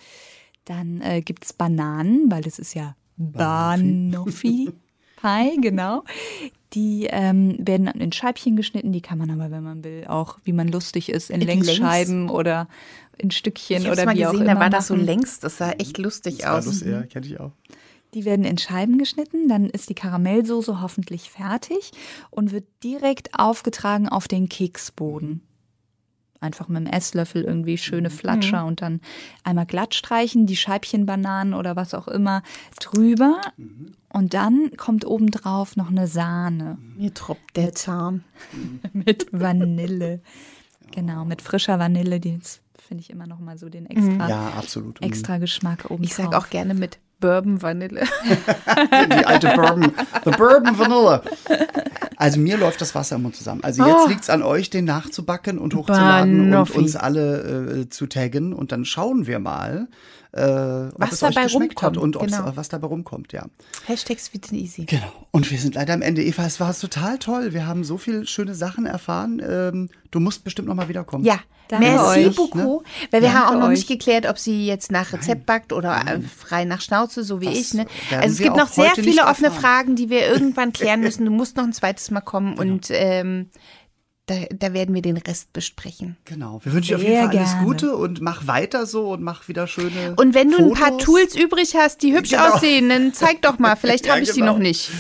[0.65, 4.73] Dann äh, gibt es Bananen, weil das ist ja Banoffee
[5.21, 6.05] Pie, genau.
[6.73, 10.53] Die ähm, werden in Scheibchen geschnitten, die kann man aber, wenn man will, auch, wie
[10.53, 12.69] man lustig ist, in In Längsscheiben oder
[13.17, 15.07] in Stückchen Ich oder mal wie auch gesehen, immer da war das so machen.
[15.07, 15.45] längst.
[15.45, 16.65] Das sah echt lustig Ja, aus.
[16.65, 17.53] das ja, kenne ich auch.
[18.13, 21.93] Die werden in Scheiben geschnitten, dann ist die Karamellsoße hoffentlich fertig
[22.31, 25.43] und wird direkt aufgetragen auf den Keksboden.
[26.45, 29.01] Einfach mit dem Esslöffel irgendwie schöne Flatscher und dann
[29.43, 32.43] einmal glatt streichen, die Scheibchen Bananen oder was auch immer
[32.79, 33.41] drüber.
[34.11, 38.25] Und dann kommt obendrauf noch eine Sahne Mir tropft der Zahn.
[38.93, 40.21] mit Vanille.
[40.91, 42.39] Genau, mit frischer Vanille, die
[42.79, 45.01] finde ich immer noch mal so den extra, Ja, absolut.
[45.01, 45.09] Mhm.
[45.09, 48.05] extra Geschmack oben Ich sage auch gerne mit Bourbon Vanille.
[48.27, 49.93] Die alte Bourbon.
[50.25, 51.23] The Bourbon Vanilla.
[52.17, 53.63] Also mir läuft das Wasser im Mund zusammen.
[53.65, 54.09] Also jetzt Oh.
[54.09, 56.79] liegt's an euch, den nachzubacken und hochzuladen und Banoffi.
[56.79, 58.53] uns alle äh, zu taggen.
[58.53, 59.89] Und dann schauen wir mal,
[60.37, 62.53] Was es euch dabei geschmeckt hat rumkommt, und genau.
[62.57, 63.47] was dabei rumkommt, ja.
[63.87, 64.85] Hashtag Sweet and Easy.
[64.85, 65.13] Genau.
[65.31, 66.25] Und wir sind leider am Ende.
[66.25, 67.53] Eva, es war total toll.
[67.53, 69.41] Wir haben so viele schöne Sachen erfahren.
[69.47, 71.25] Ähm, du musst bestimmt noch mal wiederkommen.
[71.25, 72.85] Ja, Danke merci euch, beaucoup.
[73.11, 73.79] Weil wir haben auch noch euch.
[73.79, 77.47] nicht geklärt, ob sie jetzt nach Rezept backt oder äh, frei nach Schnauze, so wie
[77.47, 77.75] Das ich.
[77.75, 77.87] Ne?
[78.11, 79.63] Also es gibt noch sehr viele offene erfahren.
[79.63, 81.25] Fragen, die wir irgendwann klären müssen.
[81.25, 83.51] Du musst noch ein zweites Mal kommen und ähm,
[84.27, 86.17] da, da werden wir den Rest besprechen.
[86.25, 86.61] Genau.
[86.65, 87.67] Wir wünschen dir auf jeden Fall alles gerne.
[87.67, 90.15] Gute und mach weiter so und mach wieder schöne.
[90.17, 91.05] Und wenn du ein paar Fotos.
[91.05, 92.49] Tools übrig hast, die hübsch Genau.
[92.55, 93.77] aussehen, dann zeig doch mal.
[93.77, 94.55] Vielleicht Ja, habe ich die genau.
[94.55, 94.91] noch nicht.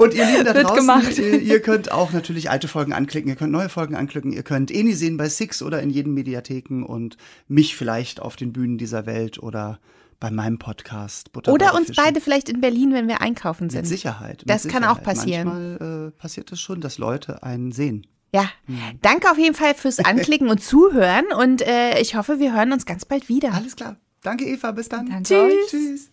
[0.00, 1.18] Und ihr Lieben da draußen, gemacht.
[1.18, 4.94] Ihr, könnt auch natürlich alte Folgen anklicken, ihr könnt neue Folgen anklicken, ihr könnt Eni
[4.94, 7.18] sehen bei Six oder in jeden Mediatheken und
[7.48, 9.80] mich vielleicht auf den Bühnen dieser Welt oder
[10.18, 11.32] bei meinem Podcast.
[11.32, 13.80] Butter Oder uns beide vielleicht in Berlin, wenn wir einkaufen sind.
[13.82, 14.38] Mit Sicherheit.
[14.38, 15.04] mit Das kann auch Sicherheit.
[15.16, 15.48] passieren.
[15.48, 18.06] Manchmal äh, passiert es schon, dass Leute einen sehen.
[18.34, 18.48] Ja,
[19.02, 22.86] danke auf jeden Fall fürs Anklicken und Zuhören und äh, ich hoffe, wir hören uns
[22.86, 23.52] ganz bald wieder.
[23.52, 23.96] Alles klar.
[24.22, 24.70] Danke, Eva.
[24.70, 25.06] Bis dann.
[25.06, 25.52] Danke Tschüss.
[25.52, 25.70] euch.
[25.70, 26.11] Tschüss.